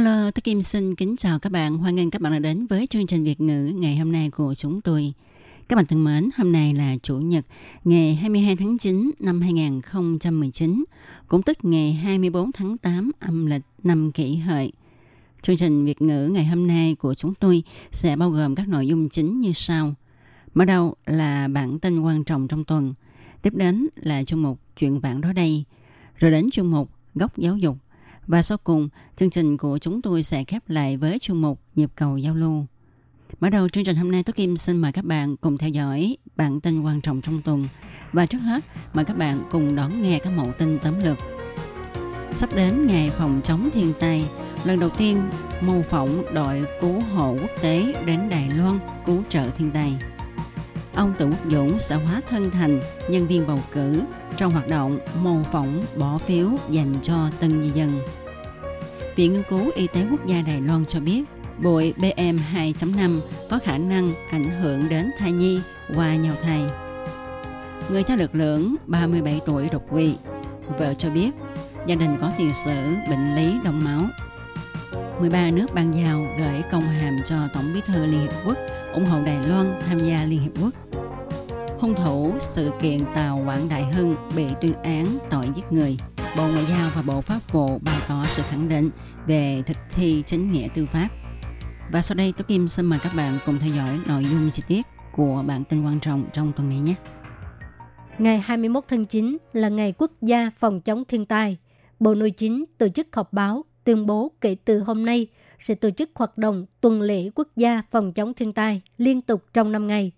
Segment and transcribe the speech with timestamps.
[0.00, 1.78] Hello, tôi Kim xin kính chào các bạn.
[1.78, 4.54] Hoan nghênh các bạn đã đến với chương trình Việt ngữ ngày hôm nay của
[4.54, 5.12] chúng tôi.
[5.68, 7.46] Các bạn thân mến, hôm nay là Chủ nhật,
[7.84, 10.84] ngày 22 tháng 9 năm 2019,
[11.28, 14.72] cũng tức ngày 24 tháng 8 âm lịch năm kỷ hợi.
[15.42, 17.62] Chương trình Việt ngữ ngày hôm nay của chúng tôi
[17.92, 19.94] sẽ bao gồm các nội dung chính như sau.
[20.54, 22.94] Mở đầu là bản tin quan trọng trong tuần.
[23.42, 25.64] Tiếp đến là chương mục chuyện vãng đó đây.
[26.16, 27.76] Rồi đến chương mục góc giáo dục.
[28.30, 31.90] Và sau cùng, chương trình của chúng tôi sẽ khép lại với chuyên mục nhịp
[31.94, 32.66] cầu giao lưu.
[33.40, 36.16] Mở đầu chương trình hôm nay, Tố Kim xin mời các bạn cùng theo dõi
[36.36, 37.64] bản tin quan trọng trong tuần.
[38.12, 41.18] Và trước hết, mời các bạn cùng đón nghe các mẫu tin tóm lược.
[42.34, 44.24] Sắp đến ngày phòng chống thiên tai,
[44.64, 45.22] lần đầu tiên
[45.60, 49.96] mô phỏng đội cứu hộ quốc tế đến Đài Loan cứu trợ thiên tai.
[50.94, 54.02] Ông Tử Quốc Dũng sẽ hóa thân thành nhân viên bầu cử
[54.36, 58.00] trong hoạt động mô phỏng bỏ phiếu dành cho tân di dân.
[59.20, 61.24] Viện Nghiên cứu Y tế Quốc gia Đài Loan cho biết,
[61.62, 65.60] bụi PM2.5 có khả năng ảnh hưởng đến thai nhi
[65.94, 66.62] qua nhau thai.
[67.90, 70.14] Người cha lực lượng 37 tuổi đột quỵ.
[70.78, 71.30] Vợ cho biết,
[71.86, 74.00] gia đình có tiền sử, bệnh lý đông máu.
[75.20, 78.56] 13 nước ban giao gửi công hàm cho Tổng bí thư Liên Hiệp Quốc,
[78.92, 80.74] ủng hộ Đài Loan tham gia Liên Hiệp Quốc.
[81.80, 85.96] Hung thủ sự kiện tàu Quảng Đại Hưng bị tuyên án tội giết người.
[86.36, 88.90] Bộ Ngoại giao và Bộ Pháp vụ bày tỏ sự khẳng định
[89.26, 91.08] về thực thi chính nghĩa tư pháp.
[91.92, 94.62] Và sau đây, Tố Kim xin mời các bạn cùng theo dõi nội dung chi
[94.68, 96.94] tiết của bản tin quan trọng trong tuần này nhé.
[98.18, 101.58] Ngày 21 tháng 9 là ngày quốc gia phòng chống thiên tai.
[102.00, 105.26] Bộ Nội chính tổ chức họp báo tuyên bố kể từ hôm nay
[105.58, 109.44] sẽ tổ chức hoạt động tuần lễ quốc gia phòng chống thiên tai liên tục
[109.52, 110.12] trong 5 ngày,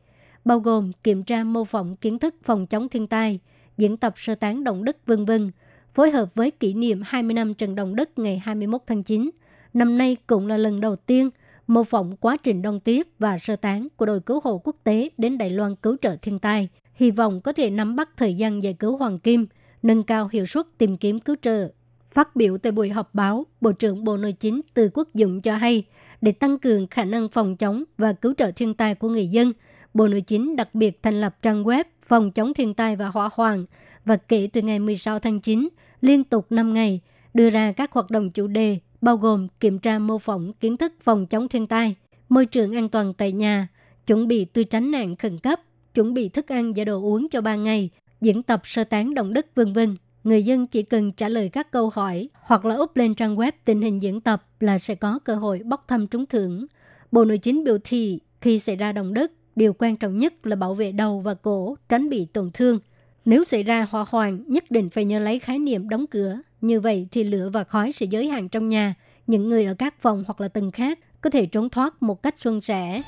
[0.45, 3.39] bao gồm kiểm tra mô phỏng kiến thức phòng chống thiên tai,
[3.77, 5.51] diễn tập sơ tán động đất vân vân,
[5.95, 9.31] phối hợp với kỷ niệm 20 năm trận động đất ngày 21 tháng 9.
[9.75, 11.31] Năm nay cũng là lần đầu tiên
[11.67, 15.09] mô phỏng quá trình đông tiếp và sơ tán của đội cứu hộ quốc tế
[15.19, 18.63] đến Đài Loan cứu trợ thiên tai, hy vọng có thể nắm bắt thời gian
[18.63, 19.47] giải cứu Hoàng Kim,
[19.83, 21.69] nâng cao hiệu suất tìm kiếm cứu trợ.
[22.11, 25.57] Phát biểu tại buổi họp báo, Bộ trưởng Bộ Nội chính Từ Quốc Dụng cho
[25.57, 25.85] hay,
[26.21, 29.53] để tăng cường khả năng phòng chống và cứu trợ thiên tai của người dân,
[29.95, 33.29] Bộ Nội chính đặc biệt thành lập trang web phòng chống thiên tai và hỏa
[33.33, 33.67] hoạn
[34.05, 35.69] và kể từ ngày 16 tháng 9,
[36.01, 37.01] liên tục 5 ngày,
[37.35, 40.93] đưa ra các hoạt động chủ đề bao gồm kiểm tra mô phỏng kiến thức
[41.01, 41.95] phòng chống thiên tai,
[42.29, 43.69] môi trường an toàn tại nhà,
[44.07, 45.61] chuẩn bị tư tránh nạn khẩn cấp,
[45.95, 47.91] chuẩn bị thức ăn và đồ uống cho 3 ngày,
[48.21, 49.97] diễn tập sơ tán động đất vân vân.
[50.25, 53.53] Người dân chỉ cần trả lời các câu hỏi hoặc là up lên trang web
[53.65, 56.67] tình hình diễn tập là sẽ có cơ hội bốc thăm trúng thưởng.
[57.13, 60.57] Bộ Nội chính biểu thị khi xảy ra động đất, điều quan trọng nhất là
[60.57, 62.79] bảo vệ đầu và cổ, tránh bị tổn thương.
[63.25, 66.39] Nếu xảy ra hỏa hoạn, nhất định phải nhớ lấy khái niệm đóng cửa.
[66.61, 68.95] Như vậy thì lửa và khói sẽ giới hạn trong nhà.
[69.27, 72.35] Những người ở các phòng hoặc là tầng khác có thể trốn thoát một cách
[72.39, 73.03] suôn sẻ.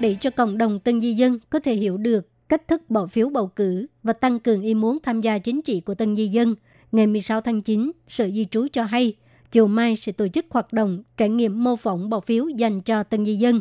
[0.00, 3.28] Để cho cộng đồng tân di dân có thể hiểu được cách thức bỏ phiếu
[3.28, 6.54] bầu cử và tăng cường ý muốn tham gia chính trị của tân di dân,
[6.92, 9.14] ngày 16 tháng 9, Sở Di trú cho hay,
[9.50, 13.02] chiều mai sẽ tổ chức hoạt động trải nghiệm mô phỏng bỏ phiếu dành cho
[13.02, 13.60] tân di dân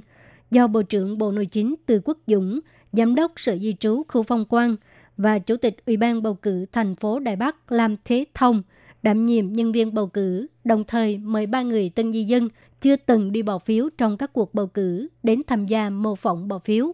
[0.54, 2.60] do Bộ trưởng Bộ Nội chính Từ Quốc Dũng,
[2.94, 4.76] Giám đốc Sở Di trú khu phong quan
[5.18, 8.64] và Chủ tịch Ủy ban bầu cử thành phố Đài Bắc Lam Thế Thông
[9.04, 12.50] đảm nhiệm nhân viên bầu cử, đồng thời mời ba người tân di dân
[12.82, 16.48] chưa từng đi bỏ phiếu trong các cuộc bầu cử đến tham gia mô phỏng
[16.48, 16.94] bỏ phiếu.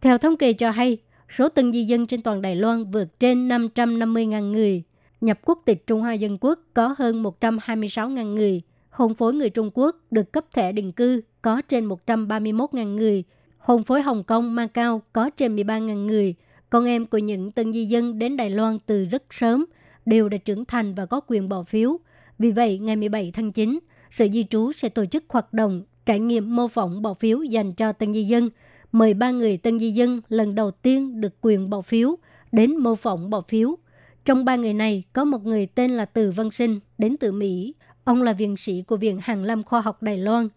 [0.00, 3.48] Theo thống kê cho hay, số tân di dân trên toàn Đài Loan vượt trên
[3.48, 4.82] 550.000 người.
[5.20, 8.62] Nhập quốc tịch Trung Hoa Dân Quốc có hơn 126.000 người.
[8.90, 13.24] Hôn phối người Trung Quốc được cấp thẻ định cư có trên 131.000 người.
[13.60, 16.34] Hôn phối Hồng Kông, Macau có trên 13.000 người.
[16.70, 19.66] Con em của những tân di dân đến Đài Loan từ rất sớm
[20.06, 21.98] đều đã trưởng thành và có quyền bỏ phiếu.
[22.38, 23.78] Vì vậy, ngày 17 tháng 9,
[24.10, 27.72] Sở Di trú sẽ tổ chức hoạt động trải nghiệm mô phỏng bỏ phiếu dành
[27.72, 28.50] cho tân di dân.
[28.92, 32.16] Mời ba người tân di dân lần đầu tiên được quyền bỏ phiếu
[32.52, 33.76] đến mô phỏng bỏ phiếu.
[34.24, 37.74] Trong ba người này, có một người tên là Từ Văn Sinh, đến từ Mỹ.
[38.04, 40.48] Ông là viện sĩ của Viện Hàn Lâm Khoa học Đài Loan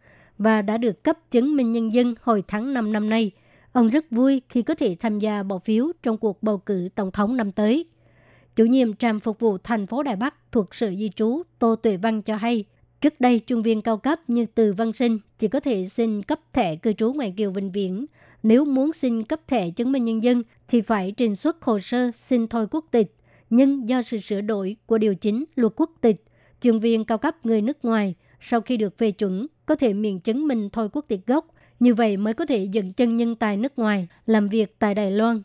[0.43, 3.31] và đã được cấp chứng minh nhân dân hồi tháng 5 năm nay.
[3.71, 7.11] Ông rất vui khi có thể tham gia bỏ phiếu trong cuộc bầu cử tổng
[7.11, 7.85] thống năm tới.
[8.55, 11.97] Chủ nhiệm trạm phục vụ thành phố Đài Bắc thuộc Sở Di trú Tô Tuệ
[11.97, 12.65] Văn cho hay,
[13.01, 16.39] trước đây chuyên viên cao cấp như Từ Văn Sinh chỉ có thể xin cấp
[16.53, 18.05] thẻ cư trú ngoài kiều vĩnh viễn.
[18.43, 22.11] Nếu muốn xin cấp thẻ chứng minh nhân dân thì phải trình xuất hồ sơ
[22.15, 23.15] xin thôi quốc tịch.
[23.49, 26.23] Nhưng do sự sửa đổi của điều chính luật quốc tịch,
[26.61, 30.19] chuyên viên cao cấp người nước ngoài sau khi được phê chuẩn có thể miễn
[30.19, 31.47] chứng minh thôi quốc tịch gốc.
[31.79, 35.11] Như vậy mới có thể dựng chân nhân tài nước ngoài làm việc tại Đài
[35.11, 35.41] Loan.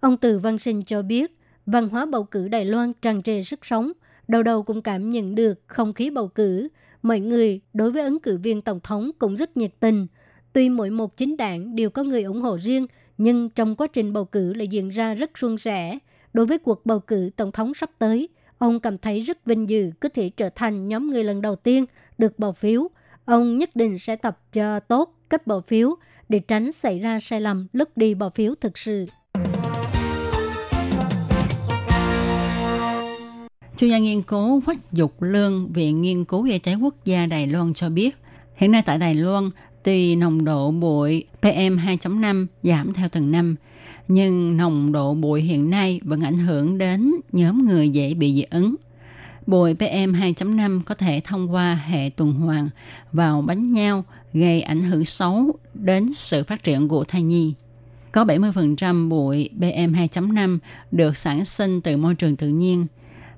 [0.00, 3.66] Ông Từ Văn Sinh cho biết, văn hóa bầu cử Đài Loan tràn trề sức
[3.66, 3.92] sống,
[4.28, 6.68] đầu đầu cũng cảm nhận được không khí bầu cử.
[7.02, 10.06] Mọi người đối với ứng cử viên tổng thống cũng rất nhiệt tình.
[10.52, 12.86] Tuy mỗi một chính đảng đều có người ủng hộ riêng,
[13.18, 15.98] nhưng trong quá trình bầu cử lại diễn ra rất suôn sẻ.
[16.32, 18.28] Đối với cuộc bầu cử tổng thống sắp tới,
[18.58, 21.86] ông cảm thấy rất vinh dự có thể trở thành nhóm người lần đầu tiên
[22.18, 22.88] được bầu phiếu.
[23.28, 25.96] Ông nhất định sẽ tập cho tốt cách bỏ phiếu
[26.28, 29.06] để tránh xảy ra sai lầm lúc đi bỏ phiếu thực sự.
[33.78, 37.46] Chuyên gia nghiên cứu Quách Dục Lương, Viện Nghiên cứu Y tế Quốc gia Đài
[37.46, 38.16] Loan cho biết,
[38.54, 39.50] hiện nay tại Đài Loan,
[39.82, 43.56] tuy nồng độ bụi PM2.5 giảm theo từng năm,
[44.08, 48.42] nhưng nồng độ bụi hiện nay vẫn ảnh hưởng đến nhóm người dễ bị dị
[48.50, 48.74] ứng.
[49.48, 52.68] Bụi PM2.5 có thể thông qua hệ tuần hoàn
[53.12, 57.54] vào bánh nhau gây ảnh hưởng xấu đến sự phát triển của thai nhi.
[58.12, 60.58] Có 70% bụi PM2.5
[60.90, 62.86] được sản sinh từ môi trường tự nhiên,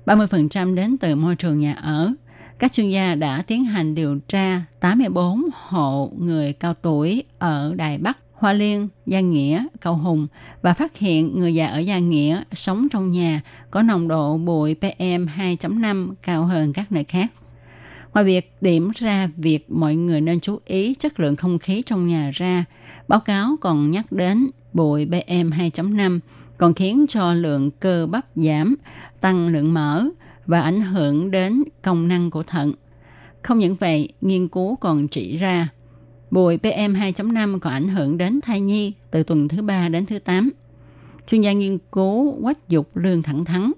[0.05, 2.11] 30% đến từ môi trường nhà ở.
[2.59, 7.97] Các chuyên gia đã tiến hành điều tra 84 hộ người cao tuổi ở Đài
[7.97, 10.27] Bắc, Hoa Liên, Gia Nghĩa, Cầu Hùng
[10.61, 13.41] và phát hiện người già ở Gia Nghĩa sống trong nhà
[13.71, 17.31] có nồng độ bụi PM 2.5 cao hơn các nơi khác.
[18.13, 22.07] Ngoài việc điểm ra việc mọi người nên chú ý chất lượng không khí trong
[22.07, 22.65] nhà ra,
[23.07, 26.19] báo cáo còn nhắc đến bụi PM 2.5
[26.57, 28.75] còn khiến cho lượng cơ bắp giảm,
[29.21, 30.05] tăng lượng mỡ
[30.45, 32.73] và ảnh hưởng đến công năng của thận.
[33.41, 35.67] Không những vậy, nghiên cứu còn chỉ ra
[36.31, 40.19] bụi PM 2.5 còn ảnh hưởng đến thai nhi từ tuần thứ 3 đến thứ
[40.19, 40.49] 8.
[41.27, 43.71] Chuyên gia nghiên cứu quách dục lương thẳng thắn.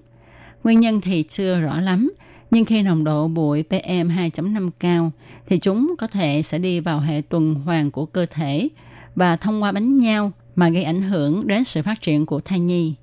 [0.64, 2.12] Nguyên nhân thì chưa rõ lắm,
[2.50, 5.10] nhưng khi nồng độ bụi PM 2.5 cao
[5.46, 8.68] thì chúng có thể sẽ đi vào hệ tuần hoàn của cơ thể
[9.14, 12.58] và thông qua bánh nhau mà gây ảnh hưởng đến sự phát triển của thai
[12.58, 12.94] nhi.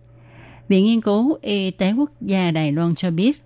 [0.68, 3.42] Viện Nghiên cứu Y tế Quốc gia Đài Loan cho biết,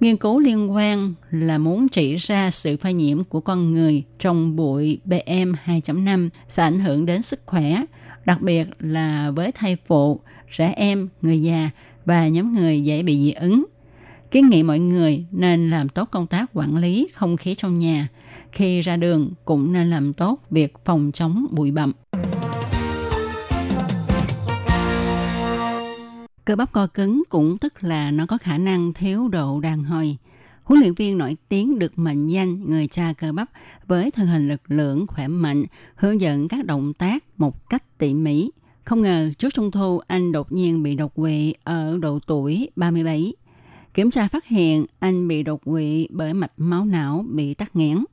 [0.00, 4.56] nghiên cứu liên quan là muốn chỉ ra sự phơi nhiễm của con người trong
[4.56, 7.84] bụi PM 2.5 sẽ ảnh hưởng đến sức khỏe,
[8.24, 10.20] đặc biệt là với thai phụ,
[10.50, 11.70] trẻ em, người già
[12.04, 13.64] và nhóm người dễ bị dị ứng.
[14.30, 18.08] Kiến nghị mọi người nên làm tốt công tác quản lý không khí trong nhà.
[18.52, 21.92] Khi ra đường cũng nên làm tốt việc phòng chống bụi bậm.
[26.44, 30.16] Cơ bắp co cứng cũng tức là nó có khả năng thiếu độ đàn hồi.
[30.62, 33.50] Huấn luyện viên nổi tiếng được mệnh danh người cha cơ bắp
[33.86, 35.64] với thân hình lực lượng khỏe mạnh,
[35.94, 38.50] hướng dẫn các động tác một cách tỉ mỉ.
[38.84, 43.32] Không ngờ trước trung thu anh đột nhiên bị đột quỵ ở độ tuổi 37.
[43.94, 48.04] Kiểm tra phát hiện anh bị đột quỵ bởi mạch máu não bị tắc nghẽn.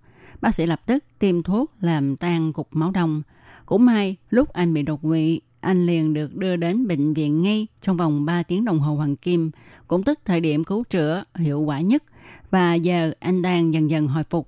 [0.41, 3.21] Bác sĩ lập tức tiêm thuốc làm tan cục máu đông.
[3.65, 7.67] Cũng may lúc anh bị đột quỵ, anh liền được đưa đến bệnh viện ngay
[7.81, 9.51] trong vòng 3 tiếng đồng hồ hoàng kim,
[9.87, 12.03] cũng tức thời điểm cứu chữa hiệu quả nhất
[12.51, 14.47] và giờ anh đang dần dần hồi phục.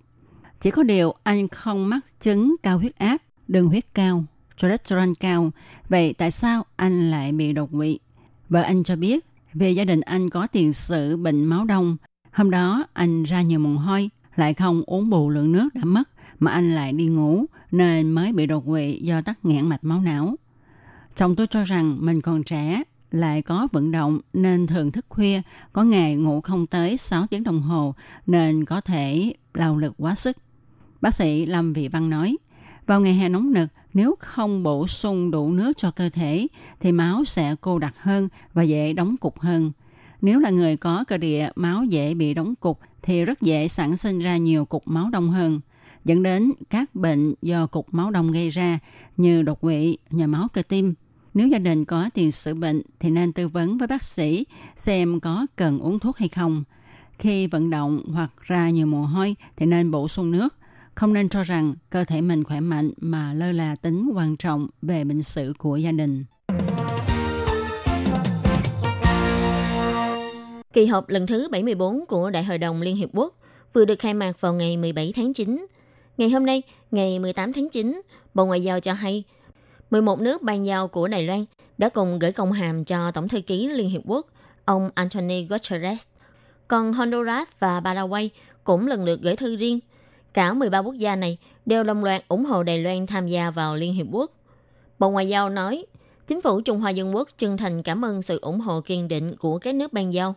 [0.62, 4.24] Chỉ có điều anh không mắc chứng cao huyết áp, đường huyết cao,
[4.58, 5.52] cholesterol cao.
[5.90, 8.00] Vậy tại sao anh lại bị đột quỵ?
[8.50, 11.98] Vợ anh cho biết, về gia đình anh có tiền sử bệnh máu đông.
[12.32, 16.10] Hôm đó anh ra nhiều mồ hôi, lại không uống bù lượng nước đã mất,
[16.40, 20.02] mà anh lại đi ngủ nên mới bị đột quỵ do tắc nghẽn mạch máu
[20.02, 20.36] não.
[21.16, 25.42] Chồng tôi cho rằng mình còn trẻ, lại có vận động nên thường thức khuya,
[25.74, 27.96] có ngày ngủ không tới 6 tiếng đồng hồ
[28.28, 30.38] nên có thể lao lực quá sức.
[31.02, 32.38] Bác sĩ Lâm Vị Văn nói,
[32.86, 36.48] vào ngày hè nóng nực, nếu không bổ sung đủ nước cho cơ thể
[36.80, 39.72] thì máu sẽ cô đặc hơn và dễ đóng cục hơn.
[40.22, 43.98] Nếu là người có cơ địa máu dễ bị đóng cục thì rất dễ sản
[43.98, 45.60] sinh ra nhiều cục máu đông hơn
[46.06, 48.80] dẫn đến các bệnh do cục máu đông gây ra
[49.18, 50.94] như đột quỵ, nhồi máu cơ tim,
[51.34, 55.20] nếu gia đình có tiền sử bệnh thì nên tư vấn với bác sĩ xem
[55.20, 56.64] có cần uống thuốc hay không.
[57.20, 60.56] Khi vận động hoặc ra nhiều mồ hôi thì nên bổ sung nước.
[60.96, 64.68] Không nên cho rằng cơ thể mình khỏe mạnh mà lơ là tính quan trọng
[64.82, 66.26] về bệnh sử của gia đình.
[70.74, 73.36] Kỳ họp lần thứ 74 của Đại hội đồng Liên Hiệp Quốc
[73.74, 75.66] vừa được khai mạc vào ngày 17 tháng 9.
[76.18, 76.62] Ngày hôm nay,
[76.92, 78.02] ngày 18 tháng 9,
[78.34, 79.24] Bộ Ngoại giao cho hay
[79.94, 81.46] 11 nước ban giao của Đài Loan
[81.78, 84.28] đã cùng gửi công hàm cho Tổng thư ký Liên Hiệp Quốc
[84.66, 86.04] ông Anthony Guterres.
[86.68, 88.30] Còn Honduras và Paraguay
[88.64, 89.80] cũng lần lượt gửi thư riêng.
[90.34, 93.76] Cả 13 quốc gia này đều đồng loạt ủng hộ Đài Loan tham gia vào
[93.76, 94.32] Liên Hiệp Quốc.
[95.00, 95.86] Bộ Ngoại giao nói,
[96.28, 99.36] chính phủ Trung Hoa Dân Quốc chân thành cảm ơn sự ủng hộ kiên định
[99.36, 100.36] của các nước ban giao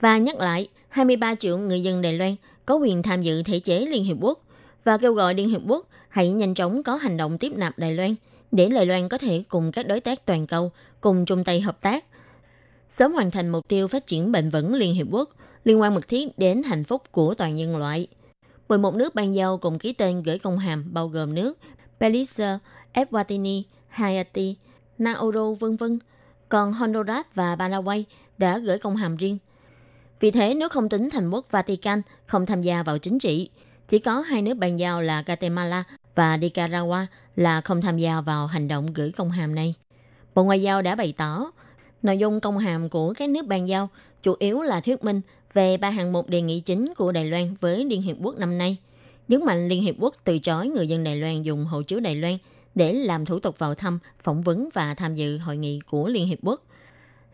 [0.00, 3.86] và nhắc lại 23 triệu người dân Đài Loan có quyền tham dự thể chế
[3.86, 4.38] Liên Hiệp Quốc
[4.84, 7.94] và kêu gọi Liên Hiệp Quốc hãy nhanh chóng có hành động tiếp nạp Đài
[7.94, 8.14] Loan
[8.54, 11.80] để Đài Loan có thể cùng các đối tác toàn cầu cùng chung tay hợp
[11.80, 12.04] tác,
[12.88, 15.30] sớm hoàn thành mục tiêu phát triển bền vững Liên Hiệp Quốc
[15.64, 18.06] liên quan mật thiết đến hạnh phúc của toàn nhân loại.
[18.68, 21.58] 11 nước ban giao cùng ký tên gửi công hàm bao gồm nước
[22.00, 22.58] Belize,
[22.94, 24.56] Eswatini, Haiti,
[24.98, 25.98] Nauru, vân vân.
[26.48, 28.04] Còn Honduras và Paraguay
[28.38, 29.38] đã gửi công hàm riêng.
[30.20, 33.50] Vì thế, nếu không tính thành quốc Vatican không tham gia vào chính trị,
[33.88, 35.84] chỉ có hai nước ban giao là Guatemala
[36.14, 37.06] và Nicaragua
[37.36, 39.74] là không tham gia vào hành động gửi công hàm này.
[40.34, 41.52] Bộ Ngoại giao đã bày tỏ,
[42.02, 43.88] nội dung công hàm của các nước bàn giao
[44.22, 45.20] chủ yếu là thuyết minh
[45.54, 48.58] về ba hạng mục đề nghị chính của Đài Loan với Liên Hiệp Quốc năm
[48.58, 48.76] nay.
[49.28, 52.16] Nhấn mạnh Liên Hiệp Quốc từ chối người dân Đài Loan dùng hộ chiếu Đài
[52.16, 52.38] Loan
[52.74, 56.26] để làm thủ tục vào thăm, phỏng vấn và tham dự hội nghị của Liên
[56.26, 56.62] Hiệp Quốc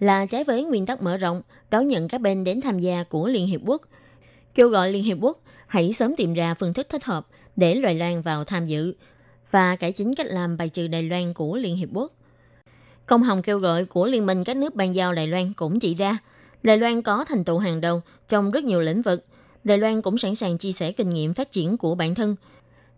[0.00, 3.26] là trái với nguyên tắc mở rộng đón nhận các bên đến tham gia của
[3.26, 3.82] Liên Hiệp Quốc.
[4.54, 7.26] Kêu gọi Liên Hiệp Quốc hãy sớm tìm ra phương thức thích hợp
[7.60, 8.94] để Đài Loan vào tham dự
[9.50, 12.12] và cải chính cách làm bài trừ Đài Loan của Liên Hiệp Quốc.
[13.06, 15.94] Công hồng kêu gọi của Liên minh các nước ban giao Đài Loan cũng chỉ
[15.94, 16.18] ra,
[16.62, 19.24] Đài Loan có thành tựu hàng đầu trong rất nhiều lĩnh vực.
[19.64, 22.36] Đài Loan cũng sẵn sàng chia sẻ kinh nghiệm phát triển của bản thân.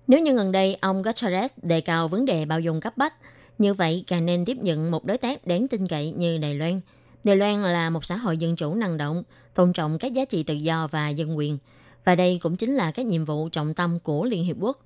[0.07, 3.14] Nếu như gần đây ông Guterres đề cao vấn đề bao dung cấp bách,
[3.59, 6.81] như vậy càng nên tiếp nhận một đối tác đáng tin cậy như Đài Loan.
[7.25, 9.23] Đài Loan là một xã hội dân chủ năng động,
[9.54, 11.59] tôn trọng các giá trị tự do và dân quyền.
[12.04, 14.78] Và đây cũng chính là các nhiệm vụ trọng tâm của Liên Hiệp Quốc.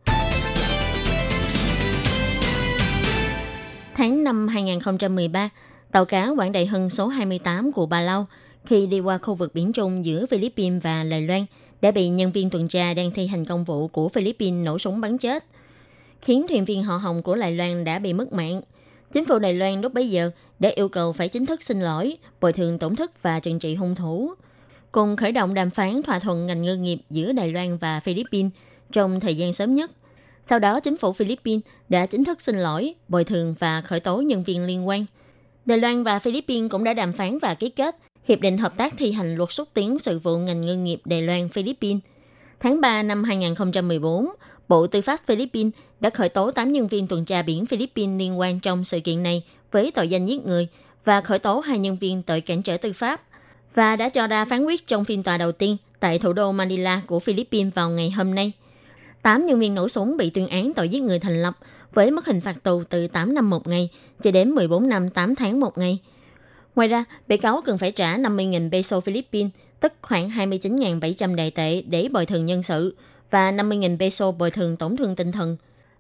[3.95, 5.51] Tháng 5 2013,
[5.93, 8.27] tàu cá Quảng Đại Hưng số 28 của Bà Lau
[8.65, 11.45] khi đi qua khu vực biển Trung giữa Philippines và Đài Loan
[11.83, 15.01] đã bị nhân viên tuần tra đang thi hành công vụ của Philippines nổ súng
[15.01, 15.45] bắn chết,
[16.23, 18.61] khiến thuyền viên họ Hồng của Đài Loan đã bị mất mạng.
[19.13, 22.17] Chính phủ Đài Loan lúc bấy giờ đã yêu cầu phải chính thức xin lỗi,
[22.41, 24.35] bồi thường tổn thất và trừng trị hung thủ,
[24.97, 28.53] cùng khởi động đàm phán thỏa thuận ngành ngư nghiệp giữa Đài Loan và Philippines
[28.93, 29.91] trong thời gian sớm nhất.
[30.43, 34.21] Sau đó, chính phủ Philippines đã chính thức xin lỗi, bồi thường và khởi tố
[34.21, 35.07] nhân viên liên quan.
[35.67, 37.97] Đài Loan và Philippines cũng đã đàm phán và ký kết
[38.29, 41.23] Hiệp định Hợp tác thi hành luật xúc tiến sự vụ ngành ngư nghiệp Đài
[41.23, 42.03] Loan Philippines.
[42.61, 44.27] Tháng 3 năm 2014,
[44.69, 48.39] Bộ Tư pháp Philippines đã khởi tố 8 nhân viên tuần tra biển Philippines liên
[48.39, 50.69] quan trong sự kiện này với tội danh giết người
[51.05, 53.21] và khởi tố hai nhân viên tội cản trở tư pháp
[53.77, 57.03] và đã cho ra phán quyết trong phiên tòa đầu tiên tại thủ đô Manila
[57.07, 58.53] của Philippines vào ngày hôm nay.
[59.23, 61.55] 8 nhân viên nổ súng bị tuyên án tội giết người thành lập
[61.93, 63.89] với mức hình phạt tù từ 8 năm một ngày
[64.23, 65.99] cho đến 14 năm 8 tháng một ngày–
[66.77, 71.83] Ngoài ra, bị cáo cần phải trả 50.000 peso Philippines, tức khoảng 29.700 đại tệ
[71.83, 72.97] để bồi thường nhân sự
[73.31, 75.57] và 50.000 peso bồi thường tổn thương tinh thần.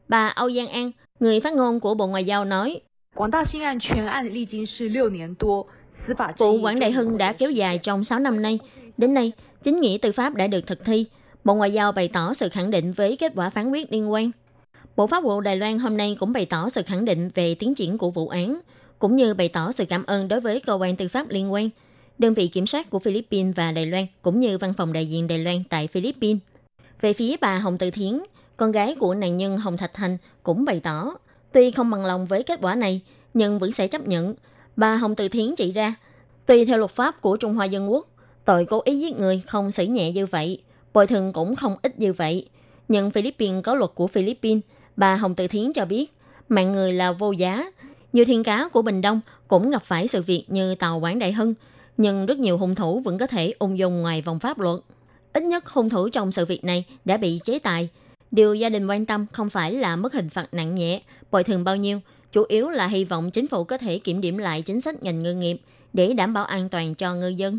[0.09, 0.91] Bà Âu Giang An,
[1.21, 2.81] người phát ngôn của Bộ Ngoại giao nói,
[3.15, 5.67] 广大新案全案历经是六年多，
[6.39, 8.59] Vụ quản Đại Hưng đã kéo dài trong 6 năm nay.
[8.97, 9.33] Đến nay,
[9.63, 11.05] chính nghĩa tư pháp đã được thực thi.
[11.45, 14.31] Bộ Ngoại giao bày tỏ sự khẳng định với kết quả phán quyết liên quan.
[14.97, 17.75] Bộ Pháp vụ Đài Loan hôm nay cũng bày tỏ sự khẳng định về tiến
[17.75, 18.61] triển của vụ án–
[18.99, 21.69] cũng như bày tỏ sự cảm ơn đối với cơ quan tư pháp liên quan,
[22.19, 25.27] đơn vị kiểm soát của Philippines và Đài Loan, cũng như văn phòng đại diện
[25.27, 26.39] Đài Loan tại Philippines.
[27.01, 28.21] Về phía bà Hồng Từ Thiến,
[28.57, 31.15] con gái của nạn nhân Hồng Thạch Thành cũng bày tỏ,
[31.53, 33.01] tuy không bằng lòng với kết quả này,
[33.35, 34.35] nhưng vẫn sẽ chấp nhận.
[34.77, 35.95] Bà Hồng Từ Thiến chỉ ra,
[36.47, 38.07] tùy theo luật pháp của Trung Hoa Dân Quốc,
[38.45, 41.99] tội cố ý giết người không xử nhẹ như vậy, bồi thường cũng không ít
[41.99, 42.49] như vậy.
[42.89, 44.63] Nhưng Philippines có luật của Philippines,
[44.97, 46.13] bà Hồng Từ Thiến cho biết,
[46.49, 47.71] mạng người là vô giá,
[48.13, 51.33] nhiều thiên cá của Bình Đông cũng gặp phải sự việc như tàu Quảng Đại
[51.33, 51.55] Hưng,
[51.97, 54.81] nhưng rất nhiều hung thủ vẫn có thể ung dung ngoài vòng pháp luật.
[55.33, 57.89] Ít nhất hung thủ trong sự việc này đã bị chế tài.
[58.31, 61.65] Điều gia đình quan tâm không phải là mức hình phạt nặng nhẹ, bồi thường
[61.65, 62.01] bao nhiêu,
[62.37, 65.23] chủ yếu là hy vọng chính phủ có thể kiểm điểm lại chính sách ngành
[65.23, 65.57] ngư nghiệp
[65.93, 67.59] để đảm bảo an toàn cho ngư dân.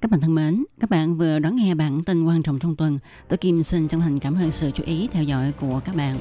[0.00, 2.98] Các bạn thân mến, các bạn vừa đón nghe bản tin quan trọng trong tuần.
[3.28, 6.16] Tôi Kim xin chân thành cảm ơn sự chú ý theo dõi của các bạn.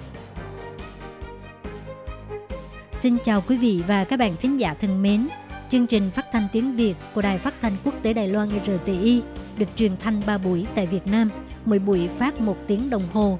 [2.92, 5.28] Xin chào quý vị và các bạn thính giả thân mến.
[5.70, 9.22] Chương trình phát thanh tiếng Việt của Đài Phát thanh Quốc tế Đài Loan RTI
[9.58, 11.30] được truyền thanh 3 buổi tại Việt Nam,
[11.66, 13.40] mỗi buổi phát 1 tiếng đồng hồ.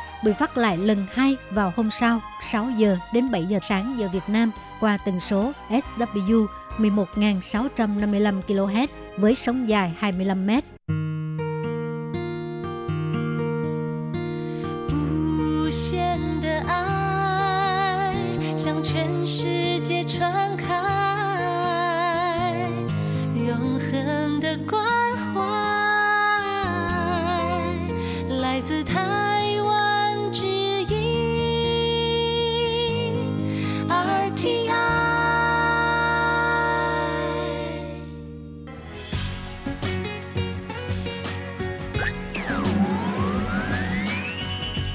[0.23, 4.07] bị phát lại lần hai vào hôm sau 6 giờ đến 7 giờ sáng giờ
[4.13, 6.45] Việt Nam, qua tần số SW
[6.77, 8.87] 11.655 kHz
[9.17, 10.63] với sóng dài 25 mét.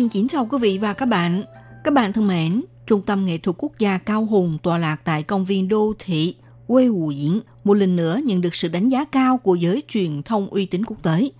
[0.00, 1.42] Xin kính chào quý vị và các bạn.
[1.84, 5.22] Các bạn thân mến, Trung tâm Nghệ thuật Quốc gia Cao Hùng tọa lạc tại
[5.22, 6.34] công viên đô thị
[6.66, 10.22] Quê Hù Diễn một lần nữa nhận được sự đánh giá cao của giới truyền
[10.22, 11.30] thông uy tín quốc tế.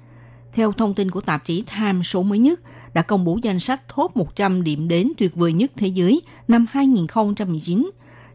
[0.53, 2.61] Theo thông tin của tạp chí Time số mới nhất,
[2.95, 6.67] đã công bố danh sách top 100 điểm đến tuyệt vời nhất thế giới năm
[6.71, 7.91] 2019.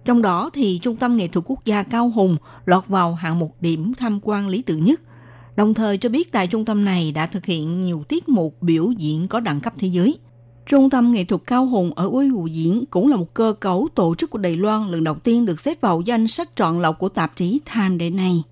[0.06, 3.56] Trong đó thì Trung tâm Nghệ thuật Quốc gia Cao Hùng lọt vào hạng mục
[3.60, 5.02] điểm tham quan lý tưởng nhất–
[5.56, 8.92] đồng thời cho biết tại trung tâm này đã thực hiện nhiều tiết mục biểu
[8.92, 10.18] diễn có đẳng cấp thế giới.
[10.66, 13.88] Trung tâm nghệ thuật Cao Hùng ở Uy Hù Diễn cũng là một cơ cấu
[13.96, 17.00] tổ chức của Đài Loan lần đầu tiên được xếp vào danh sách chọn lọc
[17.00, 18.44] của tạp chí Time đến nay.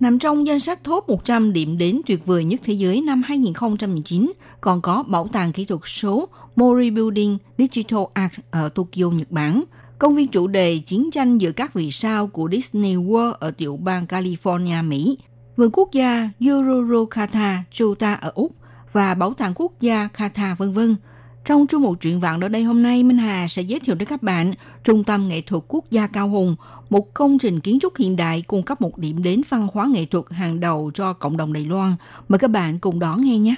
[0.00, 4.32] Nằm trong danh sách top 100 điểm đến tuyệt vời nhất thế giới năm 2019,
[4.60, 9.64] còn có Bảo tàng kỹ thuật số Mori Building Digital Art ở Tokyo, Nhật Bản,
[9.98, 13.76] công viên chủ đề chiến tranh giữa các vì sao của Disney World ở tiểu
[13.76, 15.18] bang California, Mỹ,
[15.60, 18.52] vườn quốc gia Yororokata Chuta ở Úc
[18.92, 20.96] và bảo tàng quốc gia Kata vân vân.
[21.44, 24.08] Trong chương mục truyện vạn ở đây hôm nay, Minh Hà sẽ giới thiệu đến
[24.08, 24.52] các bạn
[24.84, 26.56] Trung tâm Nghệ thuật Quốc gia Cao Hùng,
[26.90, 30.04] một công trình kiến trúc hiện đại cung cấp một điểm đến văn hóa nghệ
[30.04, 31.94] thuật hàng đầu cho cộng đồng Đài Loan.
[32.28, 33.54] Mời các bạn cùng đón nghe nhé.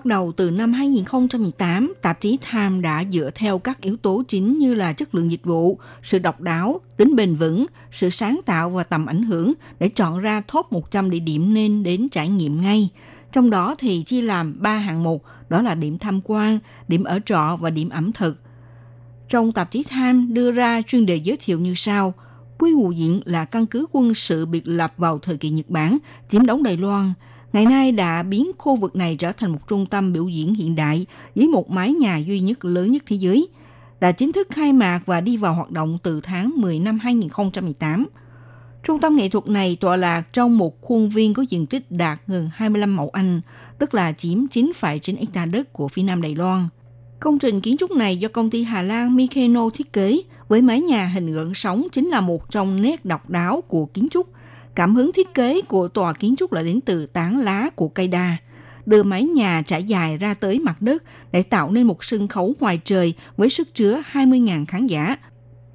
[0.00, 4.58] Bắt đầu từ năm 2018, tạp chí Time đã dựa theo các yếu tố chính
[4.58, 8.70] như là chất lượng dịch vụ, sự độc đáo, tính bền vững, sự sáng tạo
[8.70, 12.60] và tầm ảnh hưởng để chọn ra top 100 địa điểm nên đến trải nghiệm
[12.60, 12.88] ngay.
[13.32, 16.58] Trong đó thì chia làm 3 hạng mục, đó là điểm tham quan,
[16.88, 18.38] điểm ở trọ và điểm ẩm thực.
[19.28, 22.14] Trong tạp chí Time đưa ra chuyên đề giới thiệu như sau.
[22.58, 25.98] Quy Hù Diện là căn cứ quân sự biệt lập vào thời kỳ Nhật Bản,
[26.28, 27.12] chiếm đóng Đài Loan–
[27.52, 30.76] ngày nay đã biến khu vực này trở thành một trung tâm biểu diễn hiện
[30.76, 33.48] đại với một mái nhà duy nhất lớn nhất thế giới.
[34.00, 38.06] Đã chính thức khai mạc và đi vào hoạt động từ tháng 10 năm 2018.
[38.82, 42.20] Trung tâm nghệ thuật này tọa lạc trong một khuôn viên có diện tích đạt
[42.26, 43.40] gần 25 mẫu Anh,
[43.78, 46.68] tức là chiếm 9,9 hecta đất của phía Nam Đài Loan.
[47.20, 50.80] Công trình kiến trúc này do công ty Hà Lan Mikeno thiết kế với mái
[50.80, 54.26] nhà hình gợn sóng chính là một trong nét độc đáo của kiến trúc–
[54.74, 58.08] Cảm hứng thiết kế của tòa kiến trúc là đến từ tán lá của cây
[58.08, 58.36] đa,
[58.86, 61.02] đưa mái nhà trải dài ra tới mặt đất
[61.32, 65.16] để tạo nên một sân khấu ngoài trời với sức chứa 20.000 khán giả.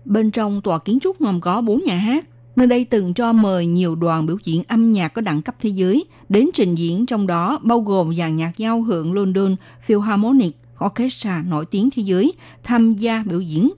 [0.06, 3.66] Bên trong tòa kiến trúc gồm có 4 nhà hát, nơi đây từng cho mời
[3.66, 7.28] nhiều đoàn biểu diễn âm nhạc có đẳng cấp thế giới đến trình diễn trong
[7.28, 10.56] đó bao gồm dàn nhạc giao hưởng London Philharmonic
[10.86, 13.72] Orchestra nổi tiếng thế giới tham gia biểu diễn.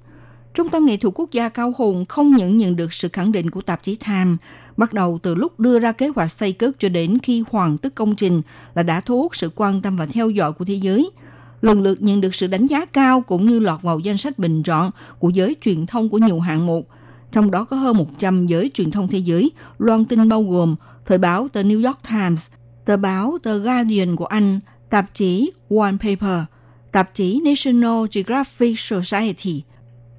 [0.53, 3.49] Trung tâm nghệ thuật quốc gia Cao Hùng không những nhận được sự khẳng định
[3.49, 4.37] của tạp chí Time
[4.77, 7.95] bắt đầu từ lúc đưa ra kế hoạch xây cất cho đến khi hoàn tất
[7.95, 8.41] công trình
[8.75, 11.09] là đã thu hút sự quan tâm và theo dõi của thế giới.
[11.61, 14.63] Lần lượt nhận được sự đánh giá cao cũng như lọt vào danh sách bình
[14.63, 16.87] chọn của giới truyền thông của nhiều hạng mục.
[17.31, 21.17] Trong đó có hơn 100 giới truyền thông thế giới, loan tin bao gồm thời
[21.17, 22.47] báo tờ New York Times,
[22.85, 24.59] tờ báo The Guardian của Anh,
[24.89, 26.43] tạp chí One Paper,
[26.91, 29.63] tạp chí National Geographic Society,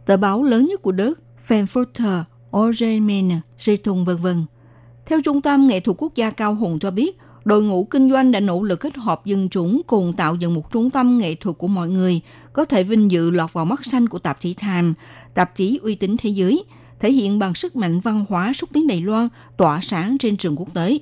[0.07, 1.18] tờ báo lớn nhất của Đức,
[1.49, 4.45] Frankfurter Allgemeine Zeitung vân vân.
[5.07, 8.33] Theo Trung tâm Nghệ thuật Quốc gia Cao Hùng cho biết, đội ngũ kinh doanh
[8.33, 11.59] đã nỗ lực kết hợp dân chúng cùng tạo dựng một trung tâm nghệ thuật
[11.59, 12.21] của mọi người,
[12.53, 14.93] có thể vinh dự lọt vào mắt xanh của tạp chí Time,
[15.35, 16.65] tạp chí uy tín thế giới,
[17.01, 20.57] thể hiện bằng sức mạnh văn hóa xúc tiến Đài Loan tỏa sáng trên trường
[20.57, 20.99] quốc tế.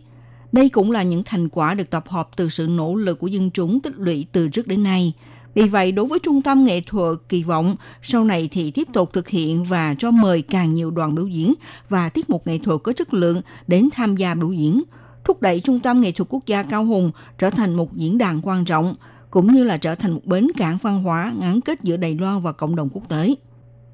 [0.53, 3.51] Đây cũng là những thành quả được tập hợp từ sự nỗ lực của dân
[3.51, 5.13] chúng tích lũy từ trước đến nay.
[5.57, 9.13] Vì vậy, đối với trung tâm nghệ thuật kỳ vọng sau này thì tiếp tục
[9.13, 11.55] thực hiện và cho mời càng nhiều đoàn biểu diễn
[11.89, 14.83] và tiết mục nghệ thuật có chất lượng đến tham gia biểu diễn,
[15.25, 18.41] thúc đẩy Trung tâm Nghệ thuật Quốc gia Cao Hùng trở thành một diễn đàn
[18.43, 18.95] quan trọng,
[19.31, 22.43] cũng như là trở thành một bến cảng văn hóa gắn kết giữa Đài Loan
[22.43, 23.35] và cộng đồng quốc tế.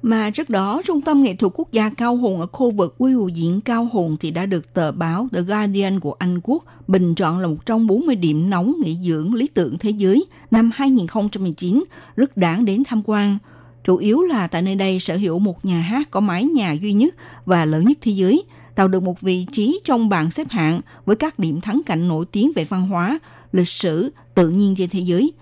[0.03, 3.13] Mà trước đó, Trung tâm Nghệ thuật Quốc gia Cao Hùng ở khu vực quy
[3.13, 7.15] hữu diễn Cao Hùng thì đã được tờ báo The Guardian của Anh Quốc bình
[7.15, 11.83] chọn là một trong 40 điểm nóng nghỉ dưỡng lý tưởng thế giới năm 2019,
[12.15, 13.37] rất đáng đến tham quan.
[13.83, 16.93] Chủ yếu là tại nơi đây sở hữu một nhà hát có mái nhà duy
[16.93, 18.43] nhất và lớn nhất thế giới,
[18.75, 22.25] tạo được một vị trí trong bảng xếp hạng với các điểm thắng cảnh nổi
[22.31, 23.19] tiếng về văn hóa,
[23.51, 25.33] lịch sử, tự nhiên trên thế giới.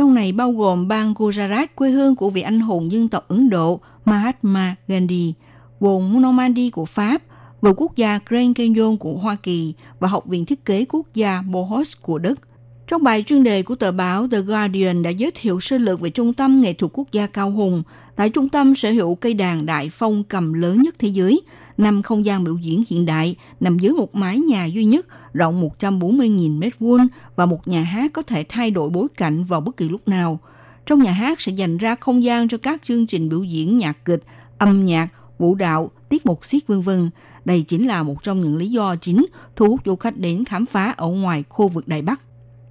[0.00, 3.50] Trong này bao gồm bang Gujarat, quê hương của vị anh hùng dân tộc Ấn
[3.50, 5.34] Độ Mahatma Gandhi,
[5.80, 7.22] vùng Normandy của Pháp,
[7.60, 11.42] vườn quốc gia Grand Canyon của Hoa Kỳ và Học viện Thiết kế Quốc gia
[11.42, 12.40] Bohos của Đức.
[12.86, 16.10] Trong bài chuyên đề của tờ báo The Guardian đã giới thiệu sơ lược về
[16.10, 17.82] Trung tâm Nghệ thuật Quốc gia Cao Hùng.
[18.16, 21.40] Tại trung tâm sở hữu cây đàn đại phong cầm lớn nhất thế giới,
[21.80, 25.68] năm không gian biểu diễn hiện đại nằm dưới một mái nhà duy nhất rộng
[25.78, 29.88] 140.000 m2 và một nhà hát có thể thay đổi bối cảnh vào bất kỳ
[29.88, 30.40] lúc nào.
[30.86, 34.04] Trong nhà hát sẽ dành ra không gian cho các chương trình biểu diễn nhạc
[34.04, 34.22] kịch,
[34.58, 37.10] âm nhạc, vũ đạo, tiết mục siết vân vân.
[37.44, 40.66] Đây chính là một trong những lý do chính thu hút du khách đến khám
[40.66, 42.20] phá ở ngoài khu vực Đài Bắc.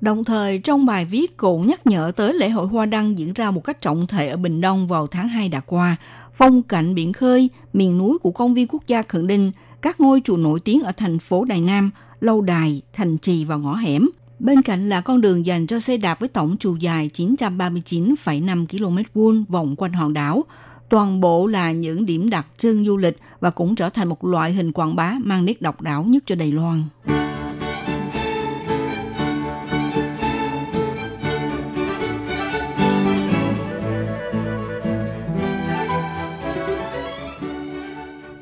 [0.01, 3.51] Đồng thời, trong bài viết cũng nhắc nhở tới lễ hội Hoa Đăng diễn ra
[3.51, 5.95] một cách trọng thể ở Bình Đông vào tháng 2 đã qua.
[6.39, 10.21] Phong cảnh biển khơi, miền núi của công viên quốc gia Khẩn đình, các ngôi
[10.23, 14.09] chùa nổi tiếng ở thành phố Đài Nam, lâu đài, thành trì và ngõ hẻm.
[14.39, 18.97] Bên cạnh là con đường dành cho xe đạp với tổng chiều dài 939,5 km
[19.13, 20.43] vuông vòng quanh hòn đảo.
[20.89, 24.53] Toàn bộ là những điểm đặc trưng du lịch và cũng trở thành một loại
[24.53, 26.83] hình quảng bá mang nét độc đáo nhất cho Đài Loan.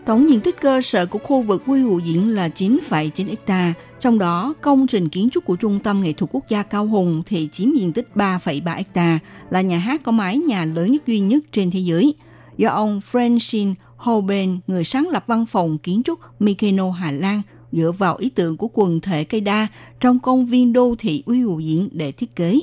[0.08, 4.20] Tổng diện tích cơ sở của khu vực quy hoạch diễn là 9,9 hecta, trong
[4.20, 7.50] đó công trình kiến trúc của Trung tâm Nghệ thuật Quốc gia Cao Hùng thì
[7.52, 11.44] chiếm diện tích 3,3 hecta, là nhà hát có mái nhà lớn nhất duy nhất
[11.52, 12.14] trên thế giới.
[12.58, 17.42] Do ông Francine Hoben, người sáng lập văn phòng kiến trúc Mikeno Hà Lan,
[17.72, 19.68] dựa vào ý tưởng của quần thể cây đa
[20.00, 22.60] trong công viên đô thị uy hữu diễn để thiết kế.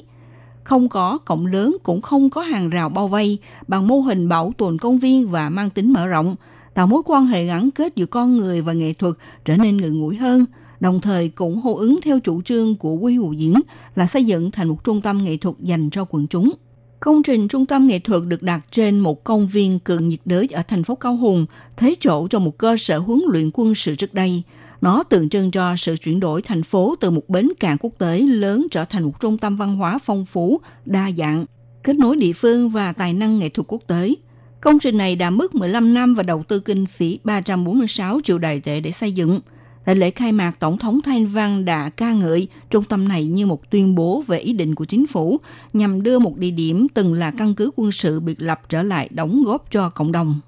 [0.63, 4.53] Không có cổng lớn cũng không có hàng rào bao vây bằng mô hình bảo
[4.59, 6.37] tồn công viên và mang tính mở rộng–
[6.75, 10.01] tạo mối quan hệ gắn kết giữa con người và nghệ thuật trở nên gần
[10.01, 10.45] gũi hơn,
[10.81, 13.55] đồng thời cũng hô ứng theo chủ trương của Quy Hữu Diễn
[13.95, 16.51] là xây dựng thành một trung tâm nghệ thuật dành cho quần chúng.
[17.01, 20.49] Công trình trung tâm nghệ thuật được đặt trên một công viên cận nhiệt đới
[20.53, 23.95] ở thành phố Cao Hùng, thế chỗ cho một cơ sở huấn luyện quân sự
[23.95, 24.43] trước đây.
[24.81, 28.21] Nó tượng trưng cho sự chuyển đổi thành phố từ một bến cảng quốc tế
[28.21, 31.45] lớn trở thành một trung tâm văn hóa phong phú, đa dạng,
[31.85, 34.15] kết nối địa phương và tài năng nghệ thuật quốc tế.
[34.65, 38.61] Công trình này đã mất 15 năm và đầu tư kinh phí 346 triệu đài
[38.61, 39.41] tệ để xây dựng.
[39.85, 43.47] Tại lễ khai mạc, Tổng thống Thanh Văn đã ca ngợi trung tâm này như
[43.47, 45.41] một tuyên bố về ý định của chính phủ
[45.73, 49.09] nhằm đưa một địa điểm từng là căn cứ quân sự biệt lập trở lại
[49.11, 50.41] đóng góp cho cộng đồng.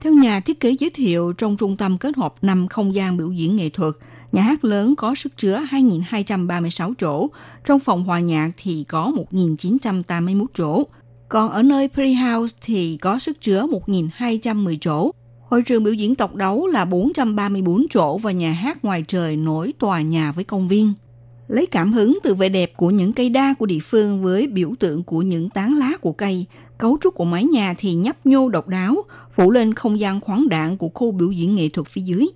[0.00, 3.32] Theo nhà thiết kế giới thiệu, trong trung tâm kết hợp 5 không gian biểu
[3.32, 3.94] diễn nghệ thuật,
[4.32, 7.28] nhà hát lớn có sức chứa 2.236 chỗ,
[7.64, 10.84] trong phòng hòa nhạc thì có 1.981 chỗ,
[11.28, 15.10] còn ở nơi Pre-House thì có sức chứa 1.210 chỗ.
[15.48, 19.72] Hội trường biểu diễn tộc đấu là 434 chỗ và nhà hát ngoài trời nối
[19.78, 20.92] tòa nhà với công viên.
[21.48, 24.70] Lấy cảm hứng từ vẻ đẹp của những cây đa của địa phương với biểu
[24.78, 26.46] tượng của những tán lá của cây,
[26.78, 30.48] cấu trúc của mái nhà thì nhấp nhô độc đáo, phủ lên không gian khoáng
[30.48, 32.26] đạn của khu biểu diễn nghệ thuật phía dưới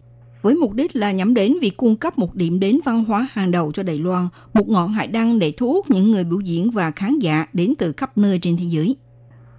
[0.42, 3.50] với mục đích là nhắm đến việc cung cấp một điểm đến văn hóa hàng
[3.50, 6.70] đầu cho Đài Loan, một ngọn hải đăng để thu hút những người biểu diễn
[6.70, 8.96] và khán giả đến từ khắp nơi trên thế giới.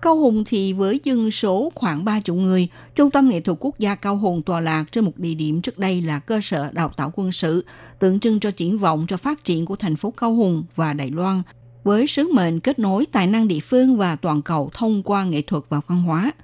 [0.01, 3.79] Cao Hùng thì với dân số khoảng 3 triệu người, Trung tâm Nghệ thuật Quốc
[3.79, 6.89] gia Cao Hùng tọa lạc trên một địa điểm trước đây là cơ sở đào
[6.97, 7.65] tạo quân sự,
[7.99, 11.11] tượng trưng cho triển vọng cho phát triển của thành phố Cao Hùng và Đài
[11.11, 11.41] Loan,
[11.83, 15.41] với sứ mệnh kết nối tài năng địa phương và toàn cầu thông qua nghệ
[15.41, 16.31] thuật và văn hóa–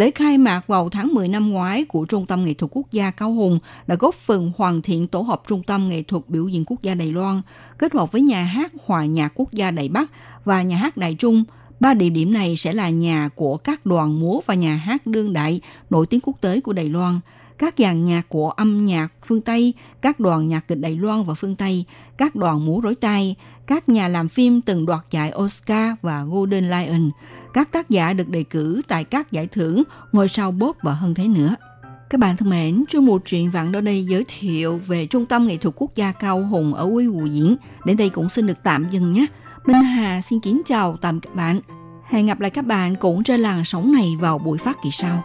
[0.00, 3.10] Lễ khai mạc vào tháng 10 năm ngoái của Trung tâm Nghệ thuật Quốc gia
[3.10, 6.64] Cao Hùng đã góp phần hoàn thiện tổ hợp Trung tâm Nghệ thuật Biểu diễn
[6.64, 7.42] Quốc gia Đài Loan,
[7.78, 10.10] kết hợp với nhà hát Hòa nhạc Quốc gia Đài Bắc
[10.44, 11.44] và nhà hát Đài Trung.
[11.80, 15.32] Ba địa điểm này sẽ là nhà của các đoàn múa và nhà hát đương
[15.32, 15.60] đại
[15.90, 17.20] nổi tiếng quốc tế của Đài Loan,
[17.58, 21.34] các dàn nhạc của âm nhạc phương Tây, các đoàn nhạc kịch Đài Loan và
[21.34, 21.84] phương Tây,
[22.16, 23.36] các đoàn múa rối tay,
[23.66, 27.10] các nhà làm phim từng đoạt giải Oscar và Golden Lion–
[27.54, 29.82] các tác giả được đề cử tại các giải thưởng
[30.12, 31.54] ngôi sao bốt và hơn thế nữa.
[32.10, 35.46] Các bạn thân mến, trong một truyện vạn đó đây giới thiệu về Trung tâm
[35.46, 37.56] Nghệ thuật Quốc gia Cao Hùng ở Quy Hù Diễn.
[37.84, 39.26] Đến đây cũng xin được tạm dừng nhé.
[39.66, 41.60] Minh Hà xin kính chào tạm các bạn.
[42.04, 45.24] Hẹn gặp lại các bạn cũng trên làn sóng này vào buổi phát kỳ sau.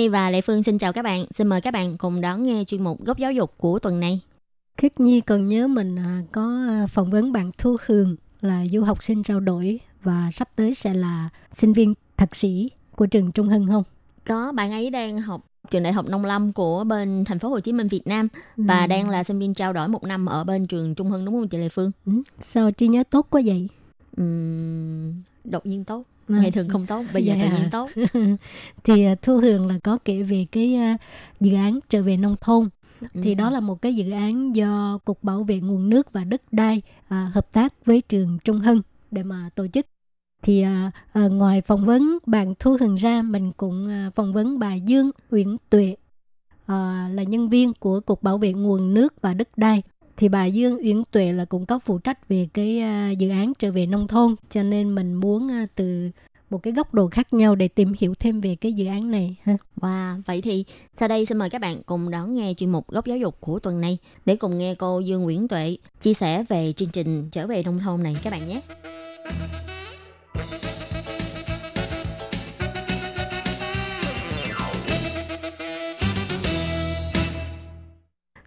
[0.00, 1.26] Nhi và Lệ Phương xin chào các bạn.
[1.30, 4.20] Xin mời các bạn cùng đón nghe chuyên mục góc giáo dục của tuần này.
[4.76, 8.82] Khiết Nhi còn nhớ mình à, có à, phỏng vấn bạn Thu Hường là du
[8.82, 13.32] học sinh trao đổi và sắp tới sẽ là sinh viên thạc sĩ của trường
[13.32, 13.82] Trung Hưng không?
[14.26, 17.60] Có bạn ấy đang học trường đại học nông lâm của bên thành phố Hồ
[17.60, 18.86] Chí Minh Việt Nam và Ừ.
[18.86, 21.48] đang là sinh viên trao đổi một năm ở bên trường Trung Hưng đúng không
[21.48, 21.90] chị Lệ Phương?
[22.06, 23.68] Ừ, Sao trí nhớ tốt quá vậy?
[24.16, 25.12] Ừm,
[25.44, 26.04] đột nhiên tốt,
[26.38, 27.44] ngày thường không tốt, bây giờ dạ.
[27.50, 27.90] tự nhiên tốt.
[28.84, 30.96] thì à, Thu Hường là có kể về cái à,
[31.40, 32.68] dự án trở về nông thôn
[33.12, 33.34] thì Ừ.
[33.34, 36.82] đó là một cái dự án do cục bảo vệ nguồn nước và đất đai
[37.08, 39.86] à, hợp tác với trường Trung Hưng để mà tổ chức
[40.42, 44.58] thì à, à, ngoài phỏng vấn bạn Thu Hường ra mình cũng à, phỏng vấn
[44.58, 45.96] bà Dương Uyển Tuệ
[46.66, 49.82] à, là nhân viên của cục bảo vệ nguồn nước và đất đai
[50.20, 53.52] thì bà Dương Uyển Tuệ là cũng có phụ trách về cái à, dự án
[53.58, 56.10] trở về nông thôn cho nên mình muốn à, từ
[56.50, 59.36] một cái góc độ khác nhau để tìm hiểu thêm về cái dự án này
[59.42, 59.56] ha.
[59.80, 63.06] Wow, vậy thì sau đây xin mời các bạn cùng đón nghe chuyên mục góc
[63.06, 66.72] giáo dục của tuần này để cùng nghe cô Dương Nguyễn Tuệ chia sẻ về
[66.76, 68.60] chương trình trở về nông thôn này các bạn nhé.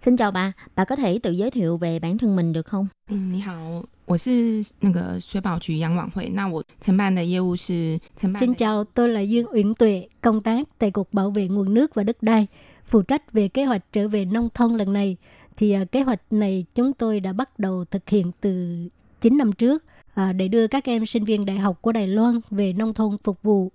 [0.03, 2.89] Xin chào bà, bà có thể tự giới thiệu về bản thân mình được không?
[3.09, 6.29] 嗯，你好，我是那个水保局养晚会。
[6.29, 11.75] 那我承办的业务是承办 Xin 的 chào, tôi là Dương Uyển Tuệ, công tác tại Cục Bảo vệ nguồn
[11.75, 12.47] nước và đất đai,
[12.85, 15.17] phụ trách về kế hoạch trở về nông thôn lần này.
[15.57, 18.77] Thì à, kế hoạch này chúng tôi đã bắt đầu thực hiện từ
[19.21, 19.85] 9 năm trước
[20.15, 23.17] à, để đưa các em sinh viên đại học của Đài Loan về nông thôn
[23.25, 23.73] phục vụ.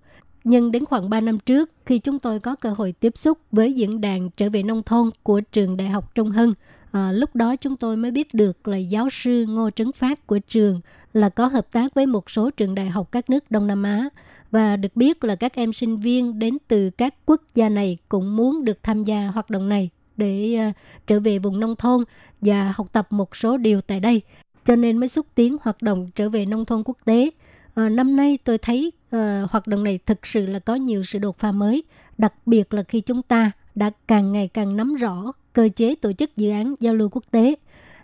[0.51, 3.73] Nhưng đến khoảng 3 năm trước, khi chúng tôi có cơ hội tiếp xúc với
[3.73, 6.55] diễn đàn trở về nông thôn của trường Đại học Trung Hưng,
[6.93, 10.39] à, lúc đó chúng tôi mới biết được là giáo sư Ngô Trấn Phát của
[10.39, 10.81] trường
[11.13, 14.09] là có hợp tác với một số trường đại học các nước Đông Nam Á
[14.51, 18.37] và được biết là các em sinh viên đến từ các quốc gia này cũng
[18.37, 20.73] muốn được tham gia hoạt động này để à,
[21.07, 22.05] trở về vùng nông thôn
[22.41, 24.23] và học tập một số điều tại đây
[24.65, 27.31] cho nên mới xúc tiến hoạt động trở về nông thôn quốc tế.
[27.75, 31.19] À, năm nay tôi thấy Ờ, hoạt động này thực sự là có nhiều sự
[31.19, 31.83] đột phá mới,
[32.19, 36.13] đặc biệt là khi chúng ta đã càng ngày càng nắm rõ cơ chế tổ
[36.13, 37.55] chức dự án giao lưu quốc tế.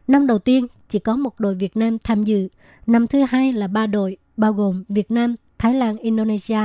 [0.08, 2.48] Năm đầu tiên chỉ có một đội Việt Nam tham dự,
[2.86, 6.60] năm thứ hai là ba đội bao gồm Việt Nam, Thái Lan, Indonesia.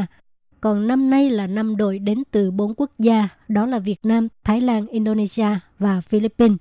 [0.62, 4.28] Còn năm nay là năm đội đến từ bốn quốc gia, đó là Việt Nam,
[4.43, 6.58] Thái Lan, Indonesia và Philippines.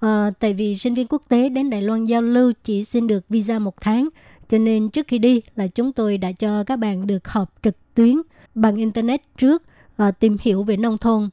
[0.00, 3.24] À, tại vì sinh viên quốc tế đến Đài Loan giao lưu chỉ xin được
[3.28, 4.08] visa một tháng,
[4.54, 7.76] cho nên trước khi đi là chúng tôi đã cho các bạn được họp trực
[7.94, 8.16] tuyến
[8.54, 9.62] bằng Internet trước,
[9.96, 11.28] à, tìm hiểu về nông thôn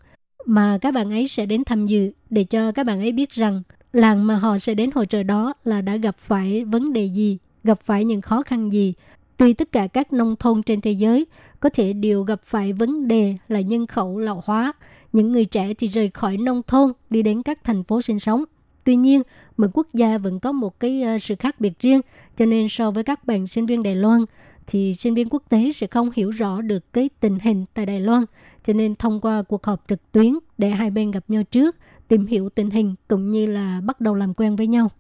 [0.46, 3.62] mà các bạn ấy sẽ đến tham dự để cho các bạn ấy biết rằng
[3.94, 7.38] làng mà họ sẽ đến hỗ trợ đó là đã gặp phải vấn đề gì,
[7.64, 8.94] gặp phải những khó khăn gì.
[9.38, 11.26] Tuy tất cả các nông thôn trên thế giới
[11.60, 14.74] có thể đều gặp phải vấn đề là nhân khẩu lão hóa,
[15.14, 18.44] những người trẻ thì rời khỏi nông thôn đi đến các thành phố sinh sống.
[18.84, 19.22] Tuy nhiên,
[19.61, 22.01] mỗi quốc gia vẫn có một cái ờ, sự khác biệt riêng,
[22.37, 24.25] cho nên so với các bạn sinh viên Đài Loan
[24.67, 28.01] thì sinh viên quốc tế sẽ không hiểu rõ được cái tình hình tại Đài
[28.01, 28.25] Loan.
[28.65, 31.77] Cho nên thông qua cuộc họp trực tuyến để hai bên gặp nhau trước,
[32.09, 34.91] tìm hiểu tình hình cũng như là bắt đầu làm quen với nhau.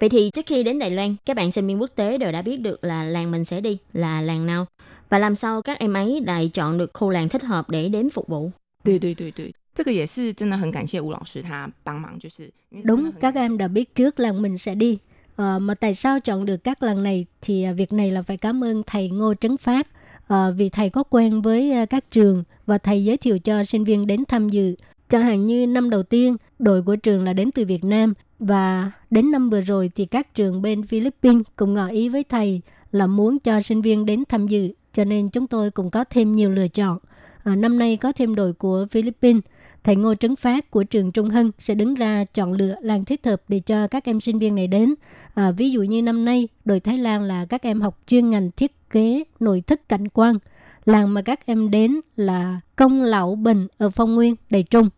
[0.00, 2.42] Vậy thì trước khi đến Đài Loan, các bạn sinh viên quốc tế đều đã
[2.42, 4.66] biết được là làng mình sẽ đi là làng nào
[5.08, 8.10] và làm sao các em ấy lại chọn được khu làng thích hợp để đến
[8.10, 8.50] phục vụ.
[8.84, 14.98] 对对对对， 这个也是真的很感谢吴老师他帮忙，就是因为真的 Đúng, 很 các 感 em đã biết trước làng mình sẽ đi.
[15.36, 18.36] À, mà tại sao chọn được các làng này thì à, việc này là phải
[18.36, 19.88] cảm ơn thầy Ngô Trấn Phát
[20.28, 23.84] à, vì thầy có quen với à, các trường và thầy giới thiệu cho sinh
[23.84, 24.74] viên đến tham dự.
[25.08, 28.92] Chẳng hạn như năm đầu tiên, đội của trường là đến từ Việt Nam và
[29.10, 33.06] đến năm vừa rồi thì các trường bên Philippines cũng ngỏ ý với thầy là
[33.06, 36.50] muốn cho sinh viên đến tham dự, cho nên chúng tôi cũng có thêm nhiều
[36.50, 36.98] lựa chọn.
[37.44, 39.42] À, năm nay có thêm đội của Philippines.
[39.83, 43.25] Thầy Ngô Trấn Phát của trường Trung Hưng sẽ đứng ra chọn lựa làng thích
[43.25, 44.95] hợp để cho các em sinh viên này đến.
[45.35, 48.51] À, ví dụ như năm nay, đội Thái Lan là các em học chuyên ngành
[48.51, 50.37] thiết kế nội thất cảnh quan.
[50.85, 54.89] Làng mà các em đến là Công Lão Bình ở Phong Nguyên, Đài Trung.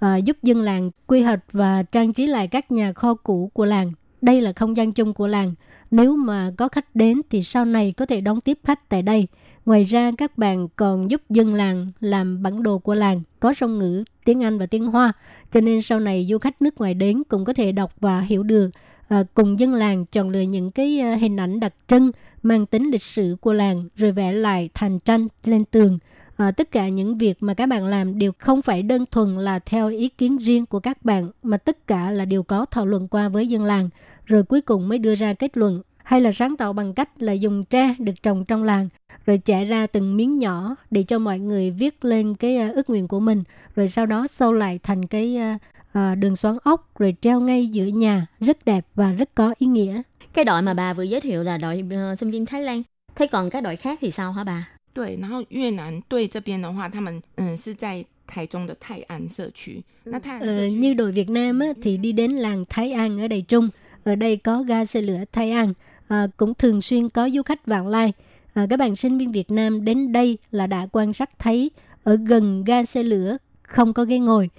[0.00, 3.64] À, giúp dân làng quy hoạch và trang trí lại các nhà kho cũ của
[3.64, 3.92] làng.
[4.20, 5.54] Đây là không gian chung của làng.
[5.90, 9.26] Nếu mà có khách đến thì sau này có thể đón tiếp khách tại đây.
[9.70, 13.78] Ngoài ra các bạn còn giúp dân làng làm bản đồ của làng, có song
[13.78, 15.12] ngữ, tiếng Anh và tiếng Hoa.
[15.50, 18.42] Cho nên sau này du khách nước ngoài đến cũng có thể đọc và hiểu
[18.42, 18.70] được.
[19.08, 22.10] À, cùng dân làng chọn lựa những cái à, hình ảnh đặc trưng
[22.42, 25.98] mang tính lịch sử của làng rồi vẽ lại thành tranh lên tường.
[26.36, 29.58] À, tất cả những việc mà các bạn làm đều không phải đơn thuần là
[29.58, 33.08] theo ý kiến riêng của các bạn mà tất cả là đều có thảo luận
[33.08, 33.88] qua với dân làng
[34.26, 37.32] rồi cuối cùng mới đưa ra kết luận hay là sáng tạo bằng cách là
[37.32, 38.88] dùng tre được trồng trong làng
[39.25, 42.89] rồi chạy ra từng miếng nhỏ để cho mọi người viết lên cái uh, ước
[42.89, 43.43] nguyện của mình
[43.75, 45.61] rồi sau đó sâu lại thành cái uh,
[45.99, 49.67] uh, đường xoắn ốc rồi treo ngay giữa nhà rất đẹp và rất có ý
[49.67, 50.01] nghĩa
[50.33, 52.83] Cái đội mà bà vừa giới thiệu là đội ờ, sinh viên Thái Lan.
[53.15, 54.67] Thế còn các đội khác thì sao hả bà?
[54.93, 59.83] 对，然后越南队这边的话，他们嗯是在台中的泰安社区。
[60.05, 63.41] 那泰安 Ờ, 社区 như đội Việt Nam á, thì đi đến làng Thái An ở Đài
[63.41, 63.69] Trung.
[64.03, 65.73] Ở đây có ga xe lửa Thái An,
[66.07, 68.13] à, cũng thường xuyên có du khách vãng lai.
[68.54, 71.70] À, các bạn sinh viên Việt Nam đến đây là đã quan sát thấy
[72.02, 74.50] ở gần ga xe lửa không có ghế ngồi.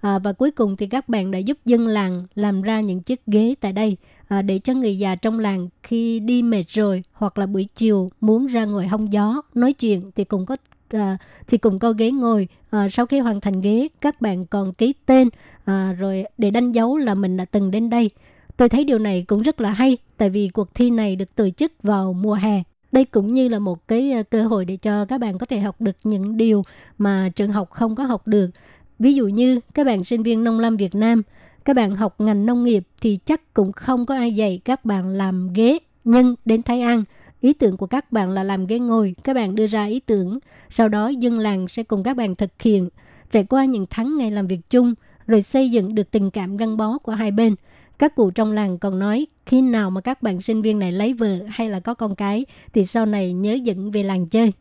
[0.00, 3.26] À, và cuối cùng thì các bạn đã giúp dân làng làm ra những chiếc
[3.26, 3.96] ghế tại đây
[4.28, 8.10] à, để cho người già trong làng khi đi mệt rồi hoặc là buổi chiều
[8.20, 10.56] muốn ra ngồi hong gió nói chuyện thì cũng có
[10.88, 12.48] à, thì cũng có ghế ngồi.
[12.70, 15.28] À, sau khi hoàn thành ghế, các bạn còn ký tên
[15.64, 18.10] à, rồi để đánh dấu là mình đã từng đến đây.
[18.56, 21.50] Tôi thấy điều này cũng rất là hay, tại vì cuộc thi này được tổ
[21.50, 22.62] chức vào mùa hè.
[22.94, 25.60] Đây cũng như là một cái ờ, cơ hội để cho các bạn có thể
[25.60, 26.62] học được những điều
[26.98, 28.50] mà trường học không có học được.
[28.98, 31.22] Ví dụ như các bạn sinh viên nông lâm Việt Nam,
[31.64, 35.08] các bạn học ngành nông nghiệp thì chắc cũng không có ai dạy các bạn
[35.08, 35.78] làm ghế.
[36.04, 37.04] Nhưng đến Thái An,
[37.40, 39.14] ý tưởng của các bạn là làm ghế ngồi.
[39.24, 40.38] Các bạn đưa ra ý tưởng,
[40.70, 42.88] sau đó dân làng sẽ cùng các bạn thực hiện.
[43.30, 44.94] Trải qua những tháng ngày làm việc chung,
[45.26, 47.54] rồi xây dựng được tình cảm gắn bó của hai bên.
[47.99, 51.13] Các cụ trong làng còn nói khi nào mà các bạn sinh viên này lấy
[51.13, 54.53] vợ hay là có con cái thì sau này nhớ dẫn về làng chơi.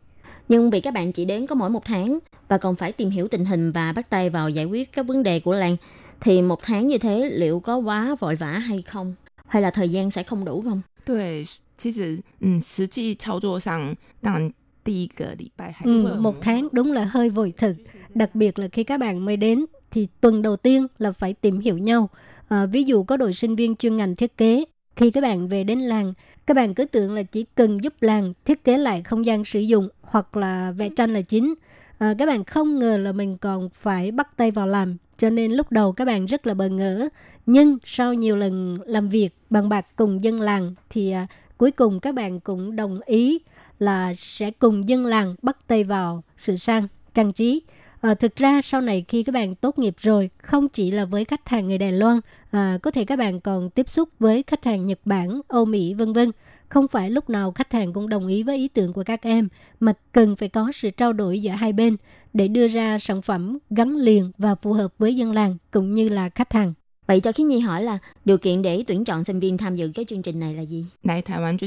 [0.48, 2.18] Nhưng vì các bạn chỉ đến có mỗi một tháng
[2.48, 5.22] và còn phải tìm hiểu tình hình và bắt tay vào giải quyết các vấn
[5.22, 5.76] đề của làng,
[6.20, 9.14] thì một tháng như thế liệu có quá vội vã hay không?
[9.46, 10.82] Hay là thời gian sẽ không đủ không?
[11.06, 11.46] 对，
[11.78, 14.52] 其实嗯，实际操作上，当然
[14.84, 17.76] 第一个礼拜还是会有 Ừ, một tháng đúng là hơi vội thực.
[18.14, 21.60] Đặc biệt là khi các bạn mới đến thì tuần đầu tiên là phải tìm
[21.60, 22.08] hiểu nhau.
[22.53, 24.65] À, ví dụ có đội sinh viên chuyên ngành thiết kế.
[24.95, 26.13] Khi các bạn về đến làng,
[26.45, 29.59] các bạn cứ tưởng là chỉ cần giúp làng thiết kế lại không gian sử
[29.59, 31.53] dụng hoặc là vẽ tranh là chính.
[31.97, 34.97] À, các bạn không ngờ là mình còn phải bắt tay vào làm.
[35.17, 37.09] Cho nên lúc đầu các bạn rất là bỡ ngỡ.
[37.45, 41.99] Nhưng sau nhiều lần làm việc bằng bạc cùng dân làng thì à, cuối cùng
[41.99, 43.39] các bạn cũng đồng ý
[43.79, 47.61] là sẽ cùng dân làng bắt tay vào sửa sang, trang trí.
[48.03, 51.25] À, thực ra sau này khi các bạn tốt nghiệp rồi, không chỉ là với
[51.25, 52.19] khách hàng người Đài Loan,
[52.51, 55.93] à, có thể các bạn còn tiếp xúc với khách hàng Nhật Bản, Âu Mỹ
[55.93, 56.31] vân vân.
[56.69, 59.47] Không phải lúc nào khách hàng cũng đồng ý với ý tưởng của các em,
[59.79, 61.97] mà cần phải có sự trao đổi giữa hai bên
[62.33, 66.09] để đưa ra sản phẩm gắn liền và phù hợp với dân làng cũng như
[66.09, 66.73] là khách hàng.
[67.07, 69.91] Vậy cho Khi Nhi hỏi là điều kiện để tuyển chọn sinh viên tham dự
[69.95, 70.85] cái chương trình này là gì?
[71.03, 71.57] Này Đài Loan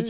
[0.00, 0.06] ừ.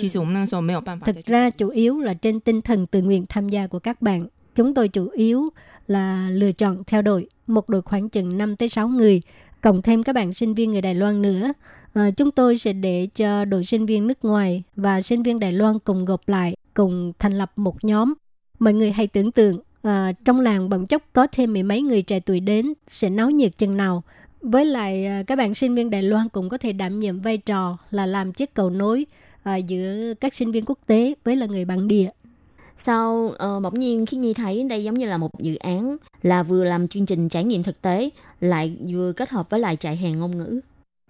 [1.13, 4.27] Thực ra chủ yếu là trên tinh thần tự nguyện tham gia của các bạn.
[4.55, 5.49] Chúng tôi chủ yếu
[5.87, 9.23] là lựa chọn theo đội, một đội khoảng chừng 5 tới 6 người,
[9.61, 11.53] cộng thêm các bạn sinh viên người Đài Loan nữa.
[11.95, 15.53] À, chúng tôi sẽ để cho đội sinh viên nước ngoài và sinh viên Đài
[15.53, 18.15] Loan cùng gộp lại, cùng thành lập một nhóm.
[18.59, 22.03] Mọi người hãy tưởng tượng, à, trong làng bỗng chốc có thêm mười mấy người
[22.03, 24.03] trẻ tuổi đến, sẽ náo nhiệt chừng nào.
[24.41, 27.39] Với lại à, các bạn sinh viên Đài Loan cũng có thể đảm nhiệm vai
[27.39, 29.07] trò là làm chiếc cầu nối
[29.43, 32.11] à, giữa các sinh viên quốc tế với là người bản địa
[32.78, 36.44] Sao ờ, bỗng nhiên Khiến Nhi thấy đây giống như là một dự án là
[36.44, 38.10] vừa làm chương trình trải nghiệm thực tế
[38.40, 40.62] lại vừa kết hợp với lại trại hè ngôn ngữ.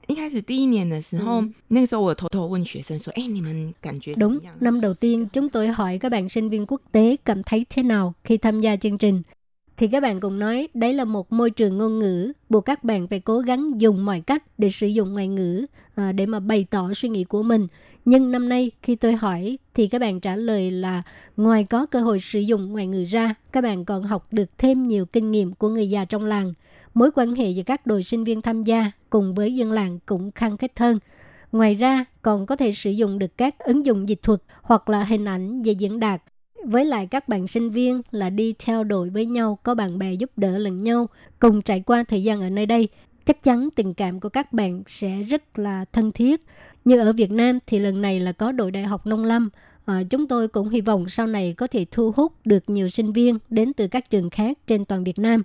[0.08, 7.16] 一开始第一年的时候，那个时候我偷偷问学生说：“哎，你们感觉怎 Đúng, 么样？” năm đầu tiên chúng tôi hỏi các bạn sinh viên quốc tế
[7.26, 9.22] cảm thấy thế nào khi tham gia chương trình.
[9.78, 13.08] thì các bạn cũng nói đấy là một môi trường ngôn ngữ buộc các bạn
[13.08, 16.66] phải cố gắng dùng mọi cách để sử dụng ngoại ngữ à, để mà bày
[16.70, 17.68] tỏ suy nghĩ của mình
[18.09, 21.03] nhưng năm nay khi tôi hỏi thì các bạn trả lời là
[21.37, 24.89] ngoài có cơ hội sử dụng ngoại ngữ ra, các bạn còn học được thêm
[24.89, 26.53] nhiều kinh nghiệm của người già trong làng.
[26.95, 30.31] Mối quan hệ giữa các đội sinh viên tham gia cùng với dân làng cũng
[30.35, 30.99] khăng khít hơn.
[31.53, 35.05] Ngoài ra, còn có thể sử dụng được các ứng dụng dịch thuật hoặc là
[35.05, 36.23] hình ảnh về diễn đạt.
[36.65, 40.13] Với lại các bạn sinh viên là đi theo đội với nhau, có bạn bè
[40.13, 42.89] giúp đỡ lẫn nhau, cùng trải qua thời gian ở nơi đây
[43.29, 46.45] chắc chắn tình cảm của các bạn sẽ rất là thân thiết.
[46.85, 49.49] Như ở Việt Nam thì lần này là có đội đại học nông lâm.
[49.87, 53.13] À, chúng tôi cũng hy vọng sau này có thể thu hút được nhiều sinh
[53.13, 55.43] viên đến từ các trường khác trên toàn Việt Nam.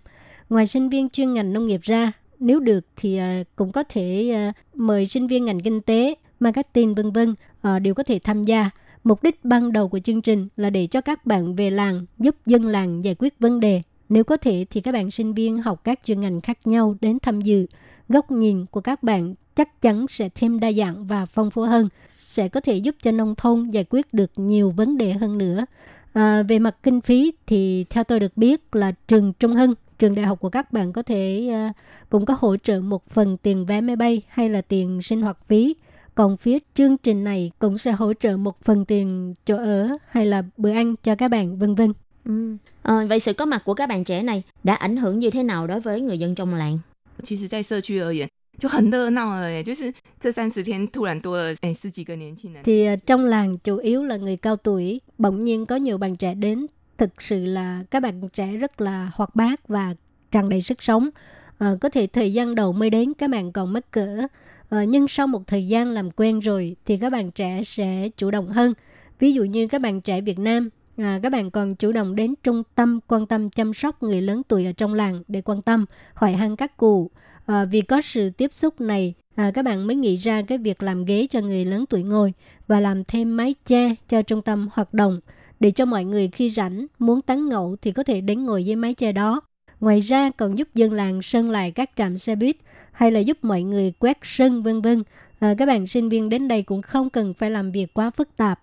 [0.49, 4.31] Ngoài sinh viên chuyên ngành nông nghiệp ra nếu được thì ờ, cũng có thể
[4.33, 8.43] ờ, mời sinh viên ngành kinh tế marketing vân vân à, đều có thể tham
[8.43, 8.69] gia.
[9.03, 12.35] Mục đích ban đầu của chương trình là để cho các bạn về làng giúp
[12.45, 13.81] dân làng giải quyết vấn đề.
[14.13, 17.17] Nếu có thể thì các bạn sinh viên học các chuyên ngành khác nhau đến
[17.21, 17.65] tham dự.
[18.09, 21.89] Góc nhìn của các bạn chắc chắn sẽ thêm đa dạng và phong phú hơn,
[22.07, 25.65] sẽ có thể giúp cho nông thôn giải quyết được nhiều vấn đề hơn nữa.
[26.13, 30.15] À, về mặt kinh phí thì theo tôi được biết là trường Trung Hưng, trường
[30.15, 31.73] đại học của các bạn có thể à,
[32.09, 35.37] cũng có hỗ trợ một phần tiền vé máy bay hay là tiền sinh hoạt
[35.47, 35.75] phí
[36.15, 40.25] còn phía chương trình này cũng sẽ hỗ trợ một phần tiền chỗ ở hay
[40.25, 41.93] là bữa ăn cho các bạn vân vân.
[42.24, 42.56] Ừ.
[42.82, 45.42] À, vậy sự có mặt của các bạn trẻ này đã ảnh hưởng như thế
[45.42, 46.78] nào đối với người dân trong làng?
[47.22, 49.62] 其实，在社区而言，就很热闹了耶。
[49.62, 52.62] 就是这三十天突然多了哎十几个年轻人。
[52.64, 56.16] Thì uh, trong làng chủ yếu là người cao tuổi, bỗng nhiên có nhiều bạn
[56.16, 56.66] trẻ đến.
[56.98, 59.94] Thực sự là các bạn trẻ rất là hoạt bát và
[60.30, 61.10] tràn đầy sức sống.
[61.58, 64.26] À, có thể thời gian đầu mới đến các bạn còn mất cỡ
[64.70, 68.30] à, nhưng sau một thời gian làm quen rồi thì các bạn trẻ sẽ chủ
[68.30, 68.74] động hơn
[69.18, 72.33] ví dụ như các bạn trẻ Việt Nam à, các bạn còn chủ động đến
[72.43, 75.85] trung tâm quan tâm chăm sóc người lớn tuổi ở trong làng để quan tâm
[76.13, 77.11] hỏi han các cụ.
[77.45, 80.83] À, vì có sự tiếp xúc này à, các bạn mới nghĩ ra cái việc
[80.83, 82.33] làm ghế cho người lớn tuổi ngồi
[82.67, 85.19] và làm thêm mái che cho trung tâm hoạt động
[85.59, 88.75] để cho mọi người khi rảnh muốn tán ngẫu thì có thể đến ngồi dưới
[88.75, 89.41] mái che đó.
[89.79, 92.57] Ngoài ra còn giúp dân làng sơn lại các trạm xe buýt
[92.91, 95.03] hay là giúp mọi người quét sân vân vân.
[95.39, 98.37] À, các bạn sinh viên đến đây cũng không cần phải làm việc quá phức
[98.37, 98.59] tạp,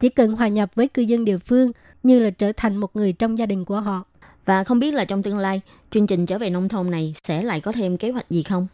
[0.00, 3.12] chỉ cần hòa nhập với cư dân địa phương như là trở thành một người
[3.12, 4.04] trong gia đình của họ.
[4.44, 7.42] Và không biết là trong tương lai, chương trình trở về nông thôn này sẽ
[7.42, 8.68] lại có thêm kế hoạch gì không?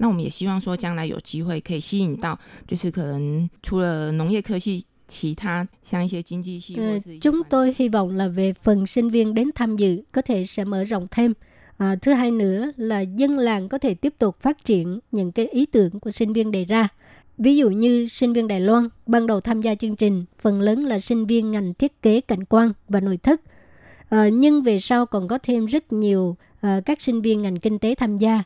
[0.00, 10.02] 那我们也希望说，将来有机会可以吸引到，就是可能除了农业科系，其他像一些经济系或 Ờ, 是一些 chúng tôi hy vọng là về phần sinh viên đến tham dự
[10.12, 11.34] có thể sẽ mở rộng thêm.
[11.78, 15.46] À, thứ hai nữa là dân làng có thể tiếp tục phát triển những cái
[15.46, 16.88] ý tưởng của sinh viên đề ra.
[17.37, 20.85] Ví dụ như sinh viên Đài Loan ban đầu tham gia chương trình, phần lớn
[20.85, 23.41] là sinh viên ngành thiết kế cảnh quan và nội thất.
[24.09, 27.79] À, nhưng về sau còn có thêm rất nhiều à, các sinh viên ngành kinh
[27.79, 28.43] tế tham gia.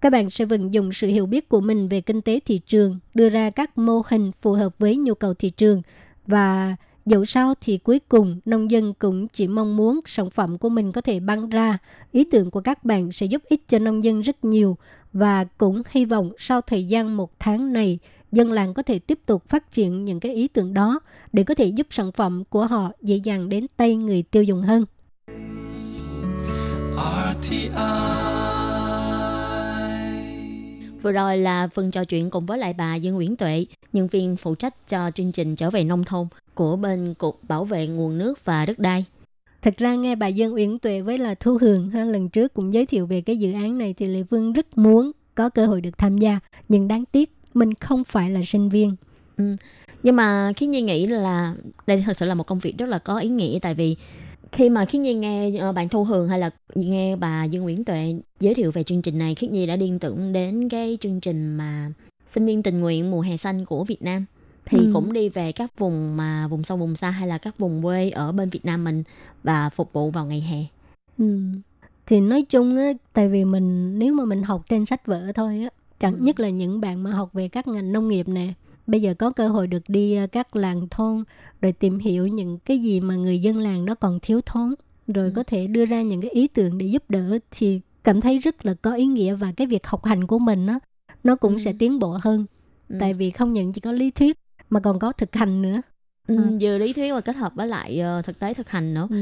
[0.00, 2.98] Các bạn sẽ vận dụng sự hiểu biết của mình về kinh tế thị trường,
[3.14, 5.82] đưa ra các mô hình phù hợp với nhu cầu thị trường
[6.26, 6.76] và
[7.06, 10.92] dẫu sao thì cuối cùng nông dân cũng chỉ mong muốn sản phẩm của mình
[10.92, 11.78] có thể bán ra.
[12.12, 14.76] Ý tưởng của các bạn sẽ giúp ích cho nông dân rất nhiều
[15.12, 17.98] và cũng hy vọng sau thời gian một tháng này
[18.32, 21.00] dân làng có thể tiếp tục phát triển những cái ý tưởng đó
[21.32, 24.62] để có thể giúp sản phẩm của họ dễ dàng đến tay người tiêu dùng
[24.62, 24.84] hơn.
[31.02, 34.36] Vừa rồi là phần trò chuyện cùng với lại bà Dương Nguyễn Tuệ, nhân viên
[34.36, 38.18] phụ trách cho chương trình trở về nông thôn của bên Cục Bảo vệ Nguồn
[38.18, 39.04] nước và Đất đai.
[39.62, 42.72] Thật ra nghe bà Dương Uyển Tuệ với là Thu Hường ha, lần trước cũng
[42.72, 45.80] giới thiệu về cái dự án này thì Lê Phương rất muốn có cơ hội
[45.80, 46.38] được tham gia.
[46.68, 48.96] Nhưng đáng tiếc mình không phải là sinh viên.
[50.02, 51.54] Nhưng mà Khiến Nhi nghĩ là
[51.86, 53.96] đây thật sự là một công việc rất là có ý nghĩa tại vì
[54.52, 57.84] khi mà Khiến Nhi nghe ờ, bạn Thu Hường hay là nghe bà Dương Nguyễn
[57.84, 61.20] Tuệ giới thiệu về chương trình này, Khiến Nhi đã liên tưởng đến cái chương
[61.20, 61.92] trình mà
[62.26, 64.24] sinh viên tình nguyện mùa hè xanh của Việt Nam
[64.66, 64.90] thì Ừ.
[64.92, 68.10] cũng đi về các vùng mà vùng sâu vùng xa hay là các vùng quê
[68.10, 69.02] ở bên Việt Nam mình
[69.42, 70.58] và phục vụ vào ngày hè.
[71.18, 71.38] Ừ.
[72.06, 75.60] Thì nói chung á, tại vì mình nếu mà mình học trên sách vở thôi
[75.62, 75.70] á,
[76.00, 76.18] chẳng Ừ.
[76.22, 78.52] nhất là những bạn mà học về các ngành nông nghiệp nè,
[78.86, 81.24] bây giờ có cơ hội được đi ờ, các làng thôn
[81.62, 84.74] rồi tìm hiểu những cái gì mà người dân làng đó còn thiếu thốn,
[85.06, 85.32] rồi Ừ.
[85.36, 88.66] có thể đưa ra những cái ý tưởng để giúp đỡ thì cảm thấy rất
[88.66, 90.78] là có ý nghĩa và cái việc học hành của mình á
[91.24, 91.58] nó cũng Ừ.
[91.58, 92.46] sẽ tiến bộ hơn.
[92.88, 92.96] Ừ.
[93.00, 94.36] Tại vì không những chỉ có lý thuyết
[94.70, 95.80] mà còn có thực hành nữa.
[96.28, 96.58] Ừ, Ừ.
[96.60, 99.06] vừa lý thuyết và kết hợp với lại ờ, thực tế thực hành nữa.
[99.10, 99.16] Ừ.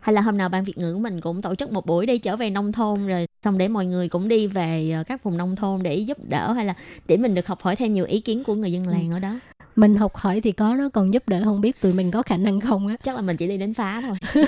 [0.00, 2.36] Hay là hôm nào ban Việt ngữ mình cũng tổ chức một buổi đi trở
[2.36, 5.56] về nông thôn rồi xong để mọi người cũng đi về ờ, các vùng nông
[5.56, 6.74] thôn để giúp đỡ hay là
[7.06, 9.38] để mình được học hỏi thêm nhiều ý kiến của người dân làng ở đó.
[9.76, 12.36] Mình học hỏi thì có nó còn giúp đỡ không biết tụi mình có khả
[12.36, 12.96] năng không á.
[13.02, 14.44] Chắc là mình chỉ đi đến phá thôi.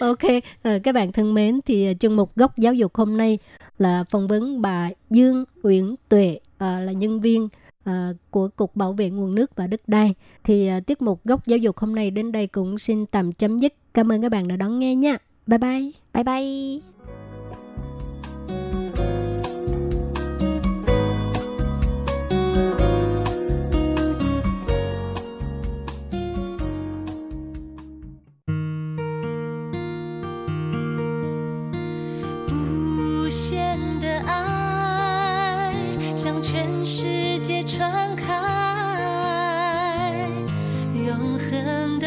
[0.00, 3.38] ok, à, các bạn thân mến, thì uh, chương mục góc giáo dục hôm nay
[3.78, 7.48] là phỏng vấn bà Dương Uyển Tuệ à, là nhân viên
[7.84, 10.14] à, của Cục Bảo vệ Nguồn nước và Đất đai.
[10.44, 13.60] Thì à, tiết mục góc giáo dục hôm nay đến đây cũng xin tạm chấm
[13.60, 13.74] dứt.
[13.94, 15.16] Cảm ơn các bạn đã đón nghe nha.
[15.46, 15.90] Bye bye.
[16.14, 17.21] Bye bye.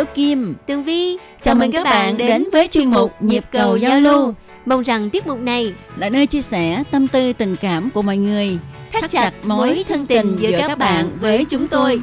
[0.00, 4.00] Tốt Kim, Tường Vi, chào mừng các bạn đến với chuyên mục Nhịp cầu giao
[4.00, 4.34] lưu.
[4.66, 8.16] Mong rằng tiết mục này là nơi chia sẻ tâm tư tình cảm của mọi
[8.16, 8.58] người,
[8.92, 12.02] thắt chặt mối thân tình giữa các bạn với chúng tôi.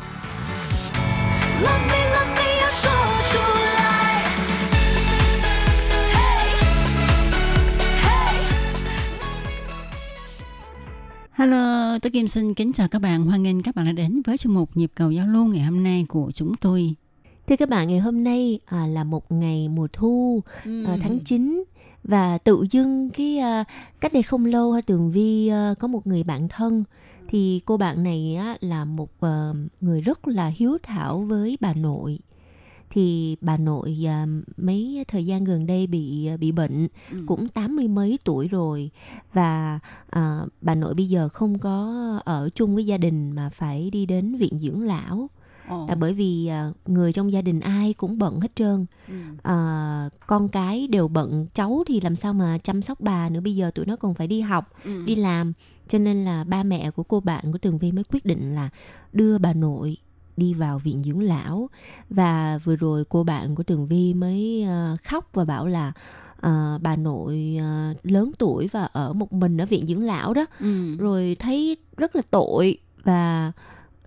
[11.32, 13.26] Hello, tôi Kim xin kính chào các bạn.
[13.26, 15.84] Hoan nghênh các bạn đã đến với chương mục nhịp cầu giao lưu ngày hôm
[15.84, 16.96] nay của chúng tôi.
[17.48, 20.84] Thưa các bạn, ngày hôm nay à, là một ngày mùa thu Ừ.
[20.86, 21.64] à, tháng 9
[22.04, 23.64] và tự dưng cái à,
[24.00, 26.84] cách đây không lâu ha, Tường Vi à, có một người bạn thân.
[27.28, 31.74] Thì cô bạn này á, là một à, người rất là hiếu thảo với bà
[31.74, 32.20] nội.
[32.90, 34.26] Thì bà nội à,
[34.58, 37.24] mấy thời gian gần đây bị bị bệnh Ừ.
[37.28, 38.90] cũng tám mươi mấy tuổi rồi.
[39.34, 39.80] Và
[40.10, 41.94] à, bà nội bây giờ không có
[42.26, 45.30] ở chung với gia đình mà phải đi đến viện dưỡng lão
[45.68, 45.86] Ồ.
[45.90, 49.14] là bởi vì à, người trong gia đình ai cũng bận hết trơn Ừ.
[49.44, 53.56] à, con cái đều bận cháu thì làm sao mà chăm sóc bà nữa bây
[53.56, 55.04] giờ tụi nó còn phải đi học Ừ.
[55.06, 55.54] đi làm
[55.88, 58.70] cho nên là ba mẹ của cô bạn của tường vi mới quyết định là
[59.14, 59.98] đưa bà nội
[60.38, 61.70] đi vào viện dưỡng lão
[62.10, 65.92] và vừa rồi cô bạn của tường vi mới à, khóc và bảo là
[66.42, 70.46] à, bà nội à, lớn tuổi và ở một mình ở viện dưỡng lão đó
[70.60, 70.96] Ừ.
[70.98, 73.52] rồi thấy rất là tội và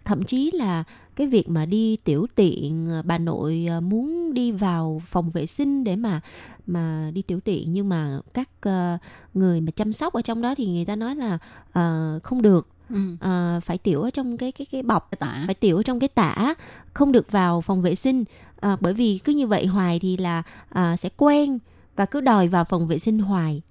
[0.05, 0.85] thậm chí là
[1.21, 5.47] cái việc mà đi tiểu tiện à, bà nội à, muốn đi vào phòng vệ
[5.47, 6.21] sinh để mà
[6.67, 8.99] mà đi tiểu tiện nhưng mà các à,
[9.35, 11.39] người mà chăm sóc ở trong đó thì người ta nói là
[11.73, 13.17] à, không được Ừ.
[13.21, 15.43] à, phải tiểu ở trong cái cái cái bọc Tả.
[15.47, 16.55] phải tiểu ở trong cái tả
[16.95, 18.25] không được vào phòng vệ sinh
[18.61, 21.59] à, bởi vì cứ như vậy hoài thì là à, sẽ quen
[21.97, 23.63] và cứ đòi vào phòng vệ sinh hoài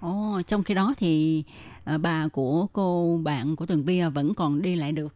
[0.00, 1.44] Ồ, trong khi đó thì
[1.84, 5.14] à, bà của cô bạn của Tường Vi vẫn còn đi lại được.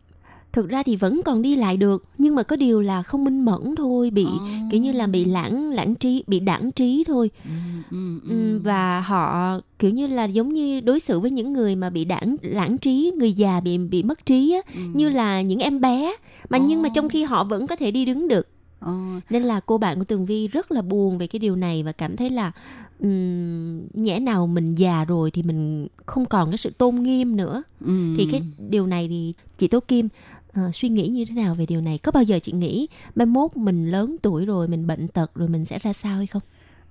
[0.53, 3.45] Thực ra thì vẫn còn đi lại được nhưng mà có điều là không minh
[3.45, 4.47] mẫn thôi bị Ồ.
[4.71, 7.51] kiểu như là bị lãng lãng trí bị đảng trí thôi Ừ,
[7.91, 8.29] ừ, ừ.
[8.31, 8.61] ừ.
[8.65, 12.37] và họ kiểu như là giống như đối xử với những người mà bị đảng
[12.43, 14.81] lãng trí người già bị bị mất trí á Ừ.
[14.95, 16.17] như là những em bé
[16.49, 18.49] mà nhưng mà trong khi họ vẫn có thể đi đứng được
[18.81, 18.93] Ồ,
[19.31, 21.93] nên là cô bạn của tường vi rất là buồn về cái điều này và
[21.93, 22.53] cảm thấy là
[23.01, 27.63] um, nhẽ nào mình già rồi thì mình không còn cái sự tôn nghiêm nữa
[27.81, 28.15] ừ.
[28.17, 30.09] thì cái điều này thì chị tố kim
[30.53, 33.27] ờ, suy nghĩ như thế nào về điều này có bao giờ chị nghĩ mai
[33.27, 36.43] mốt mình lớn tuổi rồi mình bệnh tật rồi mình sẽ ra sao hay không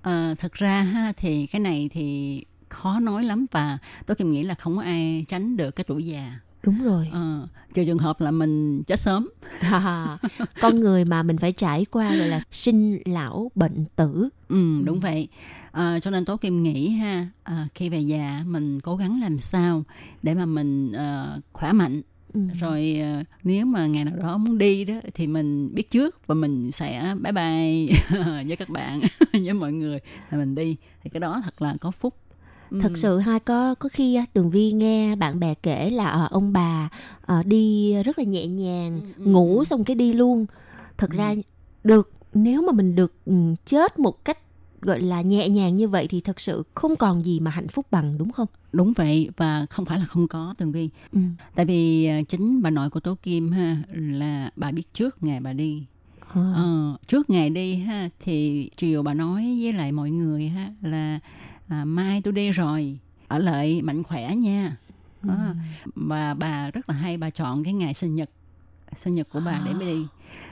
[0.01, 4.43] Ờ, thật ra ha, thì cái này thì khó nói lắm và tôi kim nghĩ
[4.43, 6.34] là không có ai tránh được cái tuổi già.
[6.64, 9.30] đúng rồi Ờ, trừ trường hợp là mình chết sớm.
[10.59, 14.99] con người mà mình phải trải qua gọi là sinh lão bệnh tử Ừ, đúng
[14.99, 15.28] vậy.
[15.72, 19.39] Ờ, cho nên Tố Kim nghĩ ha, ờ, khi về già mình cố gắng làm
[19.39, 19.84] sao
[20.24, 22.01] để mà mình ờ, khỏe mạnh.
[22.34, 22.39] Ừ.
[22.59, 26.36] Rồi ờ, nếu mà ngày nào đó muốn đi đó thì mình biết trước và
[26.36, 27.97] mình sẽ bye bye
[28.47, 29.01] với các bạn,
[29.34, 29.99] với mọi người
[30.32, 30.75] là mình đi.
[31.03, 32.15] Thì cái đó thật là có phúc.
[32.79, 36.27] Thật sự ha có có khi á, tường vi nghe bạn bè kể là ờ,
[36.32, 36.89] ông bà
[37.21, 40.45] ờ, đi rất là nhẹ nhàng ngủ xong cái đi luôn
[40.97, 41.36] thật ra
[41.84, 43.13] được nếu mà mình được
[43.65, 44.38] chết một cách
[44.82, 47.86] gọi là nhẹ nhàng như vậy thì thật sự không còn gì mà hạnh phúc
[47.91, 50.89] bằng đúng không Đúng vậy và không phải là không có Tường Vi.
[51.13, 51.19] ừ.
[51.55, 55.39] Tại vì ờ, chính bà nội của Tố Kim ha là bà biết trước ngày
[55.39, 55.84] bà đi.
[56.34, 56.53] Ờ.
[56.55, 61.19] Ờ, trước ngày đi ha thì chiều bà nói với lại mọi người ha là
[61.67, 64.77] à, mai tôi đi rồi ở lại mạnh khỏe nha.
[65.23, 65.27] Ừ.
[65.29, 65.53] Đó.
[65.95, 68.29] Và bà rất là hay bà chọn cái ngày sinh nhật
[68.95, 70.05] sinh nhật của bà để mới đi.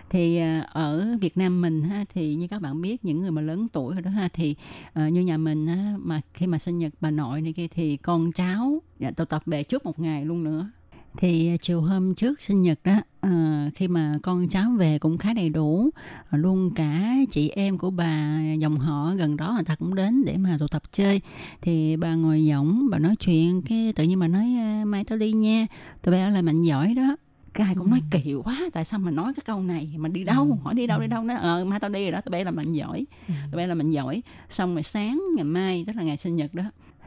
[0.09, 3.41] Thì à, ở Việt Nam mình ha thì như các bạn biết những người mà
[3.41, 4.55] lớn tuổi rồi đó ha thì
[4.93, 7.97] à, như nhà mình ha, mà khi mà sinh nhật bà nội này kia thì
[7.97, 10.69] con cháu dạ, tụ tập về trước một ngày luôn nữa.
[11.17, 15.33] Thì chiều hôm trước sinh nhật đó à, khi mà con cháu về cũng khá
[15.33, 15.89] đầy đủ
[16.31, 20.37] luôn cả chị em của bà dòng họ gần đó người ta cũng đến để
[20.37, 21.21] mà tụ tập chơi.
[21.61, 25.17] Thì bà ngồi giọng bà nói chuyện cái tự nhiên bà nói "À, mai tao
[25.17, 25.67] đi nha
[26.03, 27.15] tụi bay ở lại mạnh giỏi đó
[27.53, 29.93] cái ai cũng nói kỳ quá tại sao mà nói cái câu này?
[29.97, 30.59] Mà đi đâu?
[30.63, 32.51] Hỏi đi đâu đi đâu nó ờ mai tao đi rồi đó tụi bay là
[32.51, 33.05] mạnh giỏi.
[33.27, 34.21] Tụi bay là mạnh giỏi.
[34.49, 36.63] Xong rồi sáng ngày mai tức là ngày sinh nhật đó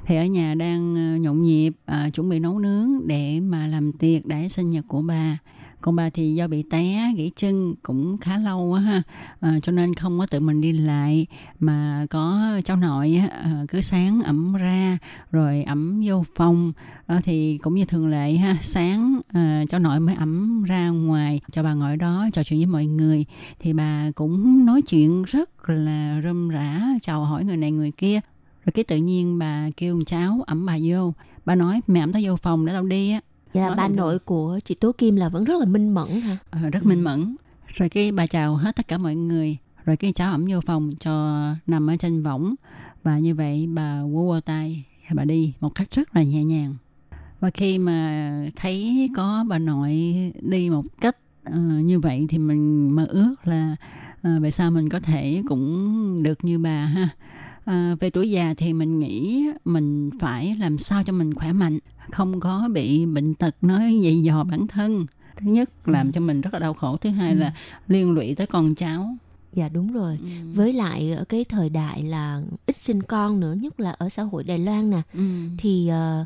[0.07, 3.93] thì ở nhà đang ờ, nhộn nhịp ờ, chuẩn bị nấu nướng để mà làm
[3.93, 5.39] tiệc để sinh nhật của bà
[5.83, 9.03] còn bà thì do bị té gãy chân cũng khá lâu á ha.
[9.41, 11.27] À, cho nên không có tự mình đi lại
[11.61, 14.99] mà có cháu nội á, à, cứ sáng ẩm ra
[15.31, 16.73] rồi ẩm vô phòng.
[17.07, 21.41] À, thì cũng như thường lệ ha sáng à, cháu nội mới ẩm ra ngoài.
[21.53, 23.25] Cho bà ngồi đó trò chuyện với mọi người
[23.59, 28.21] thì bà cũng nói chuyện rất là râm rã chào hỏi người này người kia.
[28.65, 31.13] Rồi cái tự nhiên bà kêu cháu ẩm bà vô.
[31.45, 33.21] Bà nói mẹ ẩm tao vô phòng để tao đi á.
[33.53, 36.37] Là Nói bà nội của chị Tố Kim là vẫn rất là minh mẫn hả?
[36.51, 37.37] Ờ, rất minh mẫn.
[37.67, 39.57] Rồi cái bà chào hết tất cả mọi người.
[39.85, 42.55] Rồi cái cháu ẩm vô phòng cho nằm ở trên võng.
[43.03, 44.85] Và như vậy bà quơ quơ tay
[45.15, 46.75] bà đi một cách rất là nhẹ nhàng.
[47.41, 52.95] Và khi mà thấy có bà nội đi một cách ờ, như vậy thì mình
[52.97, 53.77] mơ ước là
[54.29, 57.09] uh, về sau mình có thể cũng được như bà ha
[57.65, 61.79] À, về tuổi già thì mình nghĩ mình phải làm sao cho mình khỏe mạnh
[62.11, 65.07] không có bị bệnh tật nói dày dò bản thân.
[65.37, 67.53] Thứ nhất làm cho mình rất là đau khổ thứ hai là
[67.89, 69.17] liên lụy tới con cháu.
[69.53, 70.19] Dạ đúng rồi.
[70.55, 74.23] Với lại ở cái thời đại là ít sinh con nữa, nhất là ở xã
[74.23, 75.23] hội Đài Loan nè, ừ.
[75.59, 76.25] thì ờ,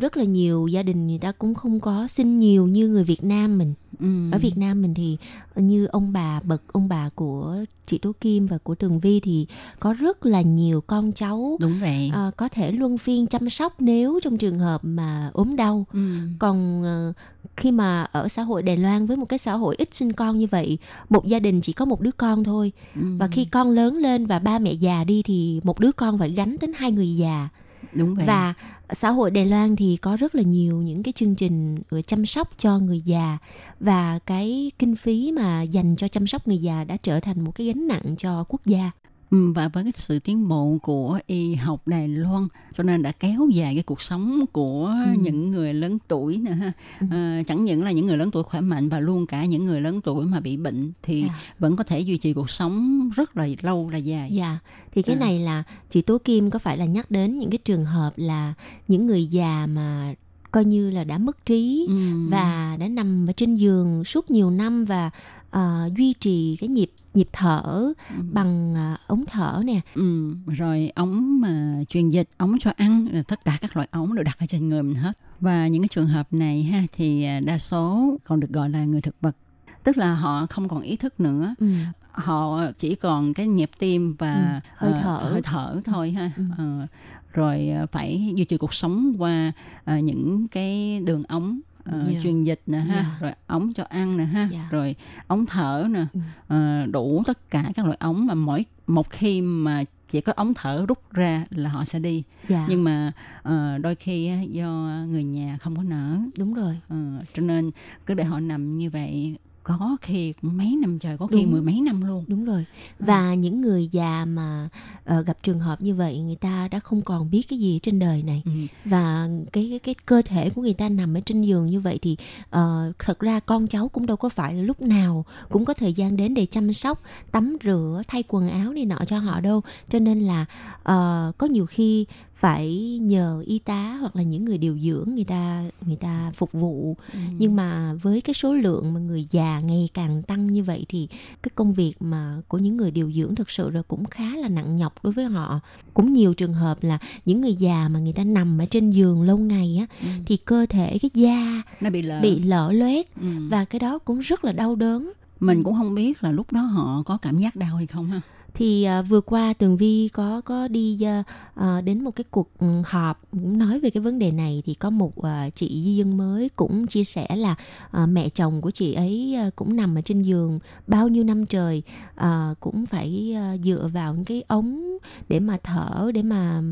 [0.00, 3.24] rất là nhiều gia đình người ta cũng không có sinh nhiều như người Việt
[3.24, 3.74] Nam mình.
[4.00, 4.30] Ừ.
[4.32, 5.16] Ở Việt Nam mình thì
[5.56, 7.56] như ông bà bậc ông bà của
[7.86, 9.46] chị Tố Kim và của Tường Vi thì
[9.80, 13.74] có rất là nhiều con cháu đúng vậy ờ, có thể luân phiên chăm sóc
[13.78, 15.86] nếu trong trường hợp mà ốm đau.
[15.92, 16.16] ừ.
[16.38, 17.12] còn ờ,
[17.56, 20.38] khi mà ở xã hội Đài Loan với một cái xã hội ít sinh con
[20.38, 23.02] như vậy một gia đình chỉ có một đứa con thôi Ừ.
[23.18, 26.30] và khi con lớn lên và ba mẹ già đi thì một đứa con phải
[26.30, 27.48] gánh đến hai người già
[27.92, 28.26] đúng vậy.
[28.26, 28.54] Và
[28.92, 32.26] xã hội Đài Loan thì có rất là nhiều những cái chương trình ờ, chăm
[32.26, 33.38] sóc cho người già.
[33.80, 37.52] Và cái kinh phí mà dành cho chăm sóc người già đã trở thành một
[37.54, 38.90] cái gánh nặng cho quốc gia
[39.32, 43.48] và với cái sự tiến bộ của y học Đài Loan cho nên đã kéo
[43.52, 45.20] dài cái cuộc sống của Ừ.
[45.20, 46.72] những người lớn tuổi nè ha
[47.10, 49.80] Ờ, chẳng những là những người lớn tuổi khỏe mạnh và luôn cả những người
[49.80, 51.34] lớn tuổi mà bị bệnh thì Dạ.
[51.58, 54.58] vẫn có thể duy trì cuộc sống rất là lâu là dài Dạ,
[54.92, 55.20] thì cái Ừ.
[55.20, 58.54] này là chị Tố Kim có phải là nhắc đến những cái trường hợp là
[58.88, 60.14] những người già mà
[60.50, 62.28] coi như là đã mất trí Ừ.
[62.30, 65.10] và đã nằm ở trên giường suốt nhiều năm và
[65.52, 67.92] ờ, duy trì cái nhịp nhịp thở
[68.32, 69.80] bằng ờ, ống thở nè.
[69.94, 74.24] Ừ, rồi ống mà truyền dịch, ống cho ăn, tất cả các loại ống đều
[74.24, 75.12] đặt ở trên người mình hết.
[75.40, 78.84] Và những cái trường hợp này ha thì à, đa số còn được gọi là
[78.84, 79.36] người thực vật.
[79.84, 81.66] Tức là họ không còn ý thức nữa, Ừ.
[82.12, 85.28] họ chỉ còn cái nhịp tim và Ừ, hơi ờ, thở.
[85.30, 86.30] hơi thở thôi ha.
[86.36, 86.42] Ừ.
[86.58, 86.86] Ờ,
[87.32, 89.52] rồi ờ, phải duy trì cuộc sống qua
[89.84, 92.20] ờ, những cái đường ống ờ, Dạ.
[92.22, 93.16] truyền dịch nè ha, Dạ.
[93.20, 94.68] rồi ống cho ăn nè ha, Dạ.
[94.70, 94.94] rồi
[95.26, 96.04] ống thở nè,
[96.48, 100.54] ờ, đủ tất cả các loại ống mà mỗi một khi mà chỉ có ống
[100.54, 103.12] thở rút ra là họ sẽ đi Dạ, nhưng mà
[103.42, 104.68] ờ, đôi khi á, do
[105.08, 106.78] người nhà không có nở đúng rồi.
[106.88, 106.96] ờ,
[107.34, 107.70] cho nên
[108.06, 111.52] cứ để họ nằm như vậy có khi cũng mấy năm trời có khi Đúng.
[111.52, 112.64] mười mấy năm luôn Đúng rồi.
[112.98, 114.68] Và những người già mà
[115.04, 117.98] ờ, gặp trường hợp như vậy người ta đã không còn biết cái gì trên
[117.98, 118.50] đời này ừ.
[118.84, 121.98] và cái cái cái cơ thể của người ta nằm ở trên giường như vậy
[122.02, 122.16] thì
[122.50, 125.92] ờ, thật ra con cháu cũng đâu có phải là lúc nào cũng có thời
[125.92, 127.02] gian đến để chăm sóc
[127.32, 129.60] tắm rửa thay quần áo này nọ cho họ đâu
[129.90, 130.44] cho nên là
[130.82, 132.06] ờ, có nhiều khi
[132.42, 136.52] phải nhờ y tá hoặc là những người điều dưỡng người ta người ta phục
[136.52, 136.96] vụ.
[137.38, 141.08] Nhưng mà với cái số lượng mà người già ngày càng tăng như vậy thì
[141.42, 144.48] cái công việc mà của những người điều dưỡng thực sự là cũng khá là
[144.48, 145.60] nặng nhọc đối với họ.
[145.94, 149.22] Cũng nhiều trường hợp là những người già mà người ta nằm ở trên giường
[149.22, 150.08] lâu ngày á Ừ.
[150.26, 153.28] thì cơ thể cái da nó bị lỡ bị lở loét ừ.
[153.50, 155.12] và cái đó cũng rất là đau đớn.
[155.40, 158.20] Mình cũng không biết là lúc đó họ có cảm giác đau hay không ha
[158.54, 161.26] thì uh, vừa qua tường vi có có đi uh,
[161.60, 164.74] uh, đến một cái cuộc ừ, họp cũng nói về cái vấn đề này thì
[164.74, 167.54] có một uh, chị di dân mới cũng chia sẻ là
[168.02, 171.46] uh, mẹ chồng của chị ấy uh, cũng nằm ở trên giường bao nhiêu năm
[171.46, 171.82] trời
[172.20, 174.98] uh, cũng phải uh, dựa vào những cái ống
[175.28, 176.62] để mà thở để mà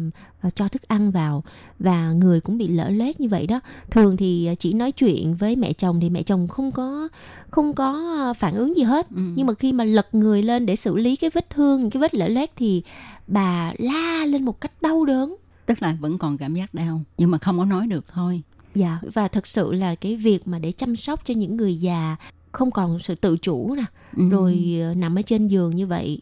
[0.54, 1.44] cho thức ăn vào
[1.78, 3.60] và người cũng bị lỡ loét như vậy đó.
[3.90, 7.08] Thường thì ờ, chỉ nói chuyện với mẹ chồng thì mẹ chồng không có
[7.50, 9.06] không có ờ, phản ứng gì hết.
[9.10, 9.22] Ừ.
[9.36, 12.14] nhưng mà khi mà lật người lên để xử lý cái vết thương cái vết
[12.14, 12.82] lở loét thì
[13.26, 15.36] bà la lên một cách đau đớn.
[15.66, 18.42] Tức là vẫn còn cảm giác đau nhưng mà không có nói được thôi.
[18.74, 22.16] Dạ và thật sự là cái việc mà để chăm sóc cho những người già
[22.52, 23.84] không còn sự tự chủ nè,
[24.16, 24.22] Ừ.
[24.30, 26.20] rồi ờ, nằm ở trên giường như vậy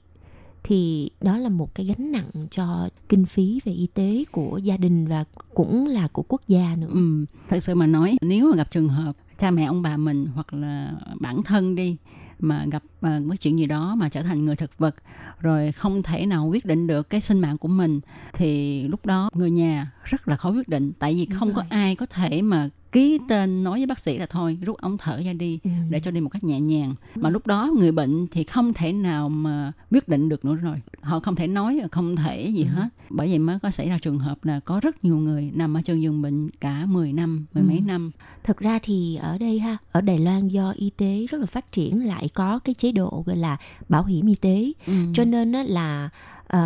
[0.63, 4.77] thì đó là một cái gánh nặng cho kinh phí về y tế của gia
[4.77, 6.89] đình và cũng là của quốc gia nữa.
[6.91, 10.27] Ừ, thật sự mà nói nếu mà gặp trường hợp cha mẹ ông bà mình
[10.35, 11.97] hoặc là bản thân đi
[12.41, 14.95] mà gặp à, với chuyện gì đó mà trở thành người thực vật
[15.41, 18.01] rồi không thể nào quyết định được cái sinh mạng của mình
[18.33, 21.61] thì lúc đó người nhà rất là khó quyết định tại vì Đúng không có
[21.63, 21.67] rồi.
[21.71, 25.21] ai có thể mà ký tên nói với bác sĩ là thôi rút ống thở
[25.25, 25.71] ra đi Ừ.
[25.91, 28.93] để cho đi một cách nhẹ nhàng mà lúc đó người bệnh thì không thể
[28.93, 32.69] nào mà quyết định được nữa rồi họ không thể nói không thể gì Ừ.
[32.69, 35.75] hết bởi vậy mới có xảy ra trường hợp là có rất nhiều người nằm
[35.77, 37.69] ở trên giường bệnh cả 10 năm mười Ừ.
[37.69, 38.11] mấy năm
[38.45, 41.73] Thật ra thì ở đây ha, ở Đài Loan do y tế rất là phát
[41.73, 43.57] triển lại có cái chế độ gọi là
[43.89, 44.93] bảo hiểm y tế Ừ.
[45.15, 46.09] cho nên là
[46.47, 46.61] ờ,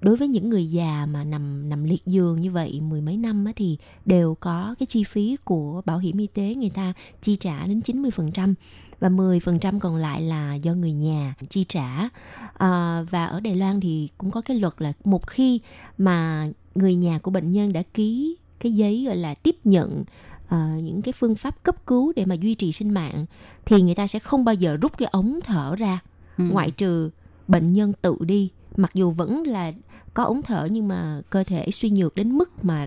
[0.00, 3.44] đối với những người già mà nằm nằm liệt giường như vậy mười mấy năm
[3.44, 3.76] á thì
[4.06, 6.92] đều có cái chi phí của bảo hiểm y tế người ta
[7.22, 8.54] chi trả đến 90%
[9.00, 12.08] và 10% còn lại là do người nhà chi trả.
[12.54, 15.60] Ờ, và ở Đài Loan thì cũng có cái luật là một khi
[15.98, 20.04] mà người nhà của bệnh nhân đã ký cái giấy gọi là tiếp nhận
[20.48, 23.26] ờ, những cái phương pháp cấp cứu để mà duy trì sinh mạng
[23.66, 25.98] thì người ta sẽ không bao giờ rút cái ống thở ra
[26.38, 26.44] Ừ.
[26.52, 27.10] ngoại trừ
[27.48, 29.72] bệnh nhân tự đi mặc dù vẫn là
[30.14, 32.86] có ống thở nhưng mà cơ thể suy nhược đến mức mà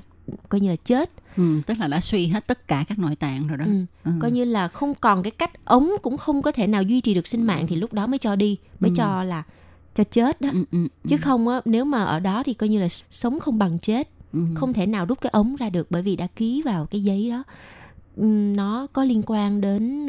[0.49, 3.47] coi như là chết Ừ, tức là đã suy hết tất cả các nội tạng
[3.47, 3.71] rồi đó ừ.
[4.05, 4.11] Ừ.
[4.19, 7.13] coi như là không còn cái cách ống cũng không có thể nào duy trì
[7.13, 8.93] được sinh mạng thì lúc đó mới cho đi mới Ừ.
[8.97, 9.43] cho là
[9.95, 11.07] cho chết đó Ừ, ừ, ừ.
[11.09, 14.09] chứ không á nếu mà ở đó thì coi như là sống không bằng chết
[14.33, 14.39] Ừ.
[14.55, 17.29] không thể nào rút cái ống ra được bởi vì đã ký vào cái giấy
[17.29, 17.43] đó
[18.15, 20.07] nó có liên quan đến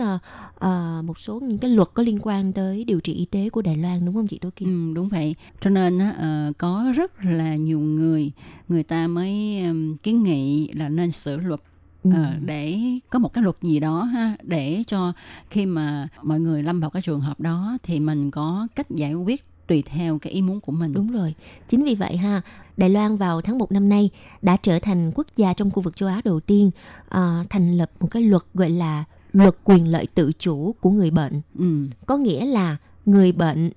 [0.59, 3.63] ờ, một số những cái luật có liên quan tới điều trị y tế của
[3.63, 4.69] Đài Loan đúng không chị Tố Kim?
[4.91, 8.33] Ừ, đúng vậy cho nên á, ờ, có rất là nhiều người
[8.69, 11.61] người ta mới ừm, kiến nghị là nên sửa luật
[12.05, 12.11] Ừ.
[12.15, 12.79] ờ, để
[13.11, 15.13] có một cái luật gì đó ha để cho
[15.51, 19.15] khi mà mọi người lâm vào cái trường hợp đó thì mình có cách giải
[19.15, 21.35] quyết tùy theo cái ý muốn của mình Đúng rồi.
[21.69, 22.43] Chính vì vậy ha,
[22.77, 24.11] Đài Loan vào tháng 1 năm nay
[24.43, 26.71] đã trở thành quốc gia trong khu vực châu Á đầu tiên
[27.09, 31.11] ờ, thành lập một cái luật gọi là luật quyền lợi tự chủ của người
[31.11, 31.41] bệnh.
[31.59, 31.87] ừ.
[32.07, 33.71] Có nghĩa là người bệnh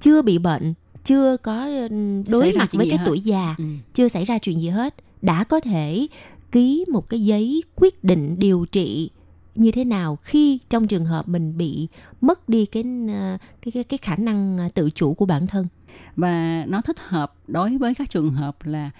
[0.00, 0.74] chưa bị bệnh,
[1.04, 3.04] chưa có ừm, đối Xảy mặt với cái hết.
[3.06, 3.64] tuổi già, Ừ.
[3.94, 6.06] chưa xảy ra chuyện gì hết, đã có thể
[6.52, 9.10] ký một cái giấy quyết định điều trị
[9.60, 11.88] như thế nào khi trong trường hợp mình bị
[12.20, 15.66] mất đi cái ờ, cái cái, cái khả năng ờ, tự chủ của bản thân.
[16.16, 18.90] và nó thích hợp đối với các trường hợp là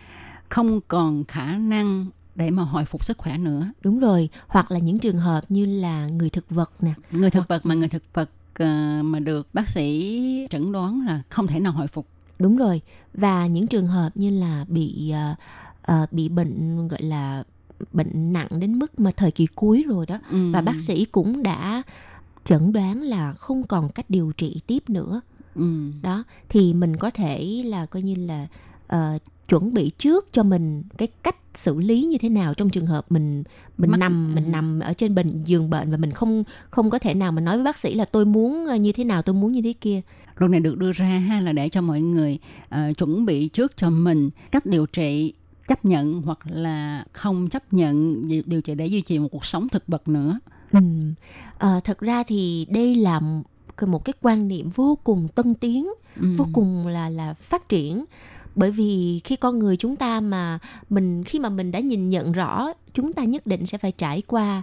[0.48, 4.78] không còn khả năng để mà hồi phục sức khỏe nữa Đúng rồi, hoặc là
[4.78, 6.92] những trường hợp như là người thực vật nè.
[7.10, 11.22] người thực vật mà người thực vật ờ, mà được bác sĩ chẩn đoán là
[11.28, 12.06] không thể nào hồi phục
[12.38, 12.80] Đúng rồi.
[13.14, 15.12] Và những trường hợp như là bị
[15.82, 17.44] ờ, bị bệnh gọi là
[17.92, 20.52] bệnh nặng đến mức mà thời kỳ cuối rồi đó ừ.
[20.52, 21.82] và bác sĩ cũng đã
[22.44, 25.20] chẩn đoán là không còn cách điều trị tiếp nữa.
[25.54, 25.90] ừ.
[26.02, 28.46] Đó thì mình có thể là coi như là
[28.86, 29.18] ờ,
[29.48, 33.12] chuẩn bị trước cho mình cái cách xử lý như thế nào trong trường hợp
[33.12, 33.42] mình
[33.78, 34.50] mình Mắc- nằm mình ừ.
[34.50, 37.56] nằm ở trên bệnh giường bệnh và mình không không có thể nào mà nói
[37.56, 40.00] với bác sĩ là tôi muốn ờ, như thế nào tôi muốn như thế kia
[40.36, 43.76] luật này được đưa ra ha là để cho mọi người ờ, chuẩn bị trước
[43.76, 45.32] cho mình cách điều trị
[45.70, 49.68] chấp nhận hoặc là không chấp nhận điều- trị để duy trì một cuộc sống
[49.68, 50.38] thực vật nữa
[50.72, 50.78] Ừ.
[51.58, 53.20] Ờ, thật ra thì đây là
[53.86, 55.88] một cái quan niệm vô cùng tân tiến,
[56.20, 56.26] ừ.
[56.36, 58.04] vô cùng là là phát triển.
[58.54, 60.58] Bởi vì khi con người chúng ta mà
[60.90, 64.22] mình khi mà mình đã nhìn nhận rõ chúng ta nhất định sẽ phải trải
[64.26, 64.62] qua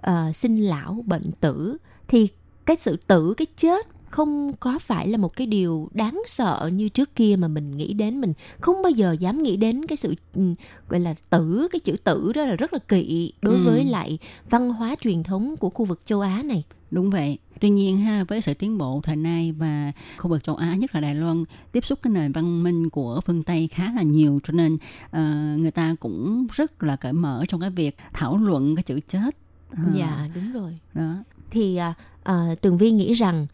[0.00, 1.76] ờ, sinh lão bệnh tử
[2.08, 2.28] thì
[2.66, 6.88] cái sự tử cái chết không có phải là một cái điều đáng sợ như
[6.88, 10.14] trước kia mà mình nghĩ đến mình không bao giờ dám nghĩ đến cái sự
[10.34, 10.42] ừ,
[10.88, 13.62] gọi là tử cái chữ tử đó là rất là kỵ đối Ừ.
[13.64, 14.18] với lại
[14.50, 16.64] văn hóa truyền thống của khu vực châu Á này.
[16.90, 17.38] Đúng vậy.
[17.60, 20.94] Tuy nhiên ha, với sự tiến bộ thời nay và khu vực châu Á nhất
[20.94, 24.40] là Đài Loan tiếp xúc cái nền văn minh của phương Tây khá là nhiều
[24.44, 24.78] cho nên
[25.10, 25.20] ờ,
[25.58, 29.36] người ta cũng rất là cởi mở trong cái việc thảo luận cái chữ chết.
[29.70, 30.78] Ờ, Dạ đúng rồi.
[30.94, 31.14] Đó.
[31.50, 33.46] Thì à, Tường Vi nghĩ rằng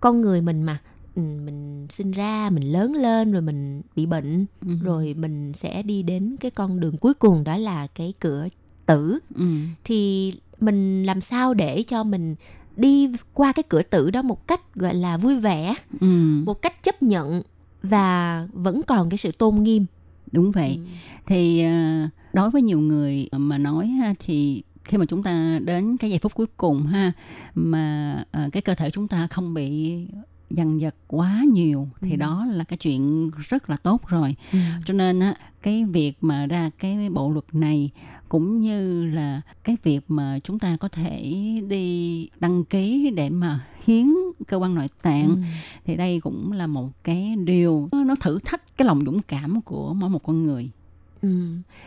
[0.00, 0.78] con người mình mà
[1.14, 4.72] ừ, mình sinh ra mình lớn lên rồi mình bị bệnh Ừ.
[4.82, 8.48] rồi mình sẽ đi đến cái con đường cuối cùng đó là cái cửa
[8.86, 9.44] tử Ừ.
[9.84, 12.34] thì mình làm sao để cho mình
[12.76, 16.06] đi qua cái cửa tử đó một cách gọi là vui vẻ Ừ.
[16.46, 17.42] một cách chấp nhận
[17.82, 19.86] và vẫn còn cái sự tôn nghiêm
[20.32, 20.78] đúng vậy
[21.26, 26.10] thì à, đối với nhiều người mà nói thì khi mà chúng ta đến cái
[26.10, 27.12] giây phút cuối cùng ha
[27.54, 29.96] mà à, cái cơ thể chúng ta không bị
[30.50, 32.16] dằn vặt quá nhiều thì Ừ.
[32.16, 34.58] đó là cái chuyện rất là tốt rồi Ừ.
[34.86, 37.90] cho nên á cái việc mà ra cái bộ luật này
[38.28, 41.32] cũng như là cái việc mà chúng ta có thể
[41.68, 44.06] đi đăng ký để mà hiến
[44.46, 45.36] cơ quan nội tạng Ừ.
[45.84, 49.94] thì đây cũng là một cái điều nó thử thách cái lòng dũng cảm của
[49.94, 50.70] mỗi một con người
[51.22, 51.28] Ừ.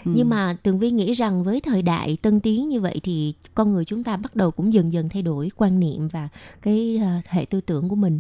[0.06, 0.12] Ừ.
[0.16, 3.74] Nhưng mà Tường Vi nghĩ rằng với thời đại tân tiến như vậy thì con
[3.74, 6.30] người chúng ta bắt đầu cũng dần dần thay đổi quan niệm và
[6.62, 8.20] cái ờ, hệ tư tưởng của mình.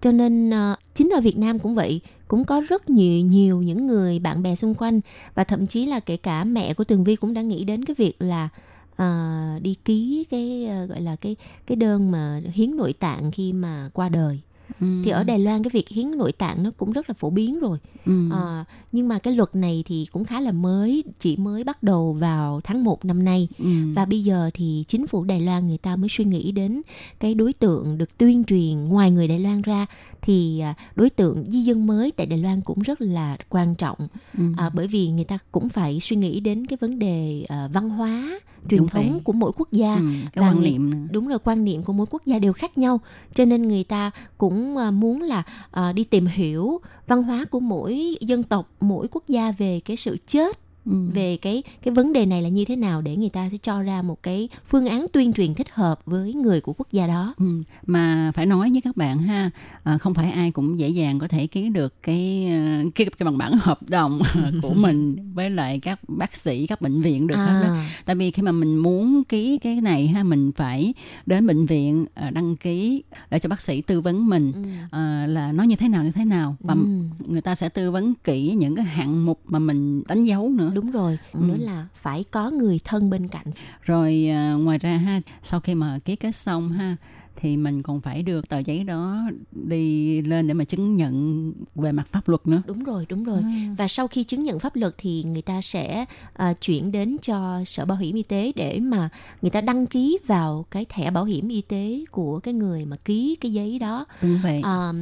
[0.00, 3.86] Cho nên ờ, chính ở Việt Nam cũng vậy, cũng có rất nhiều nhiều những
[3.86, 5.00] người bạn bè xung quanh
[5.34, 7.94] và thậm chí là kể cả mẹ của Tường Vi cũng đã nghĩ đến cái
[7.98, 8.48] việc là
[8.96, 11.36] ờ, đi ký cái ờ, gọi là cái
[11.66, 14.40] cái đơn mà hiến nội tạng khi mà qua đời.
[14.80, 14.86] Ừ.
[15.04, 17.60] Thì ở Đài Loan cái việc hiến nội tạng nó cũng rất là phổ biến
[17.60, 17.78] rồi.
[18.06, 18.30] Ừ.
[18.30, 22.12] Ờ, nhưng mà cái luật này thì cũng khá là mới, chỉ mới bắt đầu
[22.12, 23.48] vào tháng 1 năm nay.
[23.58, 23.68] Ừ.
[23.96, 26.82] Và bây giờ thì chính phủ Đài Loan người ta mới suy nghĩ đến
[27.20, 29.86] cái đối tượng được tuyên truyền ngoài người Đài Loan ra
[30.22, 33.98] thì à, đối tượng di dân mới tại Đài Loan cũng rất là quan trọng
[34.38, 34.44] Ừ.
[34.56, 37.90] à, bởi vì người ta cũng phải suy nghĩ đến cái vấn đề à, văn
[37.90, 39.20] hóa truyền Đúng thống vậy.
[39.24, 40.00] của mỗi quốc gia Ừ.
[40.32, 40.96] cái và quan niệm nữa.
[41.10, 43.00] đúng rồi quan niệm của mỗi quốc gia đều khác nhau
[43.34, 47.60] cho nên người ta cũng à, muốn là à, đi tìm hiểu văn hóa của
[47.60, 50.58] mỗi dân tộc mỗi quốc gia về cái sự chết
[50.88, 50.94] Ừ.
[51.14, 53.82] về cái cái vấn đề này là như thế nào để người ta sẽ cho
[53.82, 57.34] ra một cái phương án tuyên truyền thích hợp với người của quốc gia đó?
[57.38, 57.62] Ừ.
[57.86, 59.50] mà phải nói với các bạn ha
[59.82, 63.24] à, không phải ai cũng dễ dàng có thể ký được cái ờ, cái, cái
[63.24, 64.20] bằng bản hợp đồng
[64.62, 67.68] của mình với lại các bác sĩ các bệnh viện được hết đó.
[67.74, 70.94] À, tại vì khi mà mình muốn ký cái này ha mình phải
[71.26, 74.52] đến bệnh viện ờ, đăng ký để cho bác sĩ tư vấn mình.
[74.52, 74.62] Ừ.
[74.90, 76.56] ờ, là nó như thế nào như thế nào.
[76.60, 76.86] Và Ừ,
[77.28, 80.70] người ta sẽ tư vấn kỹ những cái hạng mục mà mình đánh dấu nữa
[80.80, 81.38] đúng rồi Ừ.
[81.40, 83.46] nữa là phải có người thân bên cạnh.
[83.82, 86.96] Rồi à, ngoài ra ha sau khi mà ký kết xong ha
[87.40, 89.22] thì mình còn phải được tờ giấy đó
[89.52, 92.62] đi lên để mà chứng nhận về mặt pháp luật nữa.
[92.66, 93.40] Đúng rồi đúng rồi.
[93.42, 93.48] Ừ.
[93.78, 97.64] và sau khi chứng nhận pháp luật thì người ta sẽ à, chuyển đến cho
[97.66, 99.08] sở bảo hiểm y tế để mà
[99.42, 102.96] người ta đăng ký vào cái thẻ bảo hiểm y tế của cái người mà
[102.96, 104.06] ký cái giấy đó.
[104.22, 104.60] Đúng vậy.
[104.64, 104.92] À,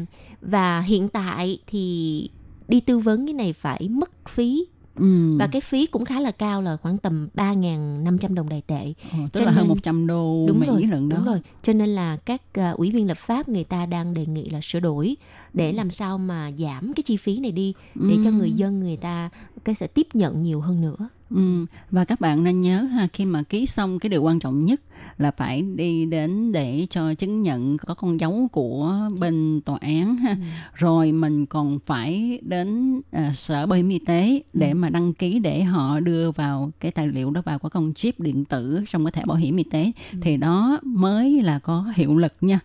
[0.41, 2.29] và hiện tại thì
[2.69, 4.65] đi tư vấn cái này phải mất phí
[4.97, 5.37] ừ.
[5.39, 8.93] và cái phí cũng khá là cao là khoảng tầm 3.500 đồng đài tệ.
[9.13, 11.41] Ồ, tức cho là hơn nên- 100 đô Đúng Mỹ rồi, lần đó Đúng rồi.
[11.63, 14.61] Cho nên là các à, ủy viên lập pháp người ta đang đề nghị là
[14.63, 15.17] sửa đổi
[15.55, 18.33] để làm sao mà giảm cái chi phí này đi để cho Ừ.
[18.33, 19.31] người dân người ta
[19.65, 21.09] cái sẽ tiếp nhận nhiều hơn nữa.
[21.31, 21.67] Ừ.
[21.91, 24.81] và các bạn nên nhớ ha khi mà ký xong cái điều quan trọng nhất
[25.19, 30.17] là phải đi đến để cho chứng nhận có con dấu của bên tòa án
[30.17, 30.37] ha.
[30.75, 35.39] Rồi mình còn phải đến à, sở bảo hiểm y tế để mà đăng ký
[35.39, 39.05] để họ đưa vào cái tài liệu đó vào có con chip điện tử trong
[39.05, 39.93] cái thẻ bảo hiểm y tế.
[40.21, 42.61] Thì đó mới là có hiệu lực nha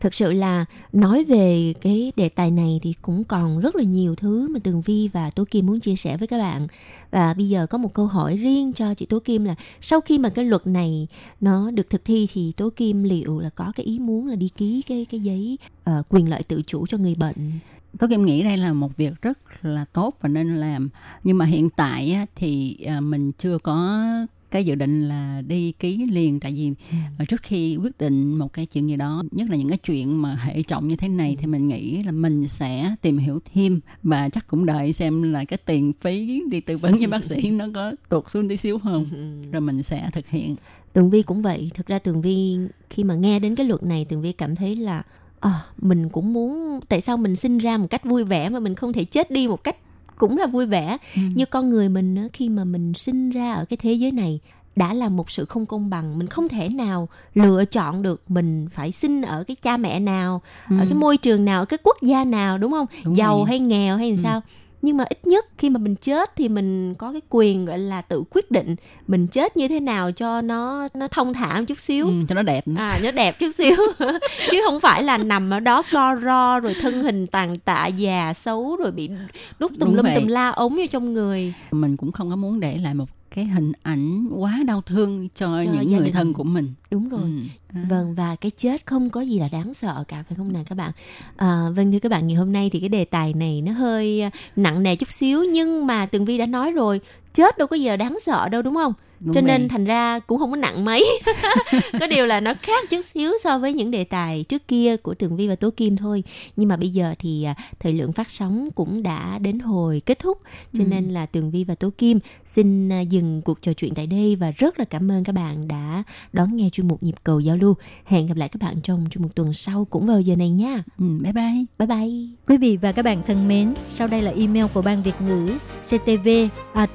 [0.00, 4.14] Thực sự là nói về cái đề tài này thì cũng còn rất là nhiều
[4.14, 6.66] thứ mà Tường Vi và Tố Kim muốn chia sẻ với các bạn.
[7.10, 10.18] Và bây giờ có một câu hỏi riêng cho chị Tố Kim là sau khi
[10.18, 11.06] mà cái luật này
[11.40, 14.48] nó được thực thi thì Tố Kim liệu là có cái ý muốn là đi
[14.48, 15.58] ký cái cái giấy
[15.90, 17.52] uh, quyền lợi tự chủ cho người bệnh.
[17.98, 20.88] Tôi Kim nghĩ đây là một việc rất là tốt và nên làm
[21.24, 24.04] nhưng mà hiện tại thì à, mình chưa có
[24.50, 26.72] cái dự định là đi ký liền tại vì
[27.18, 30.22] à, trước khi quyết định một cái chuyện gì đó nhất là những cái chuyện
[30.22, 33.80] mà hệ trọng như thế này thì mình nghĩ là mình sẽ tìm hiểu thêm
[34.02, 37.50] và chắc cũng đợi xem là cái tiền phí đi tư vấn với bác sĩ
[37.50, 39.06] nó có tụt xuống tí xíu không.
[39.52, 40.56] Rồi mình sẽ thực hiện.
[40.92, 41.70] Tường Vi cũng vậy.
[41.74, 42.56] Thực ra Tường Vi
[42.90, 45.02] khi mà nghe đến cái luật này Tường Vi cảm thấy là
[45.40, 48.74] à, mình cũng muốn tại sao mình sinh ra một cách vui vẻ mà mình
[48.74, 49.76] không thể chết đi một cách
[50.18, 51.20] cũng là vui vẻ Ừ.
[51.34, 54.40] như con người mình á, khi mà mình sinh ra ở cái thế giới này
[54.76, 58.68] đã là một sự không công bằng mình không thể nào lựa chọn được mình
[58.74, 61.96] phải sinh ở cái cha mẹ nào ở cái môi trường nào ở cái quốc
[62.02, 63.00] gia nào đúng không Ừ.
[63.04, 63.44] Đúng giàu vậy.
[63.48, 64.22] hay nghèo hay làm Ừ.
[64.22, 64.40] sao
[64.86, 68.02] nhưng mà ít nhất khi mà mình chết thì mình có cái quyền gọi là
[68.02, 68.76] tự quyết định
[69.06, 72.34] mình chết như thế nào cho nó nó thông thả một chút xíu ừ, cho
[72.34, 72.74] nó đẹp nữa.
[72.78, 73.76] à nó đẹp chút xíu
[74.50, 78.34] chứ không phải là nằm ở đó co ro rồi thân hình tàn tạ già
[78.34, 79.10] xấu rồi bị
[79.58, 80.14] đút tùm Đúng lum vậy.
[80.14, 83.06] tùm la ống vô trong người mình cũng không có muốn để lại một
[83.36, 86.12] cái hình ảnh quá đau thương cho, Cho những người đình.
[86.12, 87.28] thân của mình đúng rồi Ừ.
[87.74, 87.86] À.
[87.90, 90.74] Vâng và cái chết không có gì là đáng sợ cả phải không nào các
[90.74, 90.90] bạn?
[91.36, 94.22] À, vâng thưa các bạn ngày hôm nay thì cái đề tài này nó hơi
[94.56, 97.00] nặng nề chút xíu nhưng mà Tường Vi đã nói rồi
[97.34, 98.92] chết đâu có gì là đáng sợ đâu đúng không?
[99.20, 101.06] Đúng cho nên thành ra cũng không có nặng mấy.
[102.00, 105.14] Có điều là nó khác chút xíu so với những đề tài trước kia của
[105.14, 106.24] tường vi và tố kim thôi.
[106.56, 110.18] Nhưng mà bây giờ thì à, thời lượng phát sóng cũng đã đến hồi kết
[110.18, 110.38] thúc.
[110.78, 110.88] Cho Ừ.
[110.90, 114.36] nên là tường vi và tố kim xin à, dừng cuộc trò chuyện tại đây
[114.36, 116.02] và rất là cảm ơn các bạn đã
[116.32, 117.74] đón nghe chuyên mục nhịp cầu giao lưu.
[118.04, 120.82] Hẹn gặp lại các bạn trong chuyên mục tuần sau cũng vào giờ này nha.
[120.98, 121.64] Ừ, bye bye.
[121.78, 122.26] bye bye.
[122.48, 125.48] Quý vị và các bạn thân mến, sau đây là email của Ban Việt ngữ
[125.86, 126.28] ctv
[126.74, 126.86] a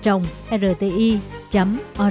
[0.52, 1.18] rti
[2.04, 2.11] org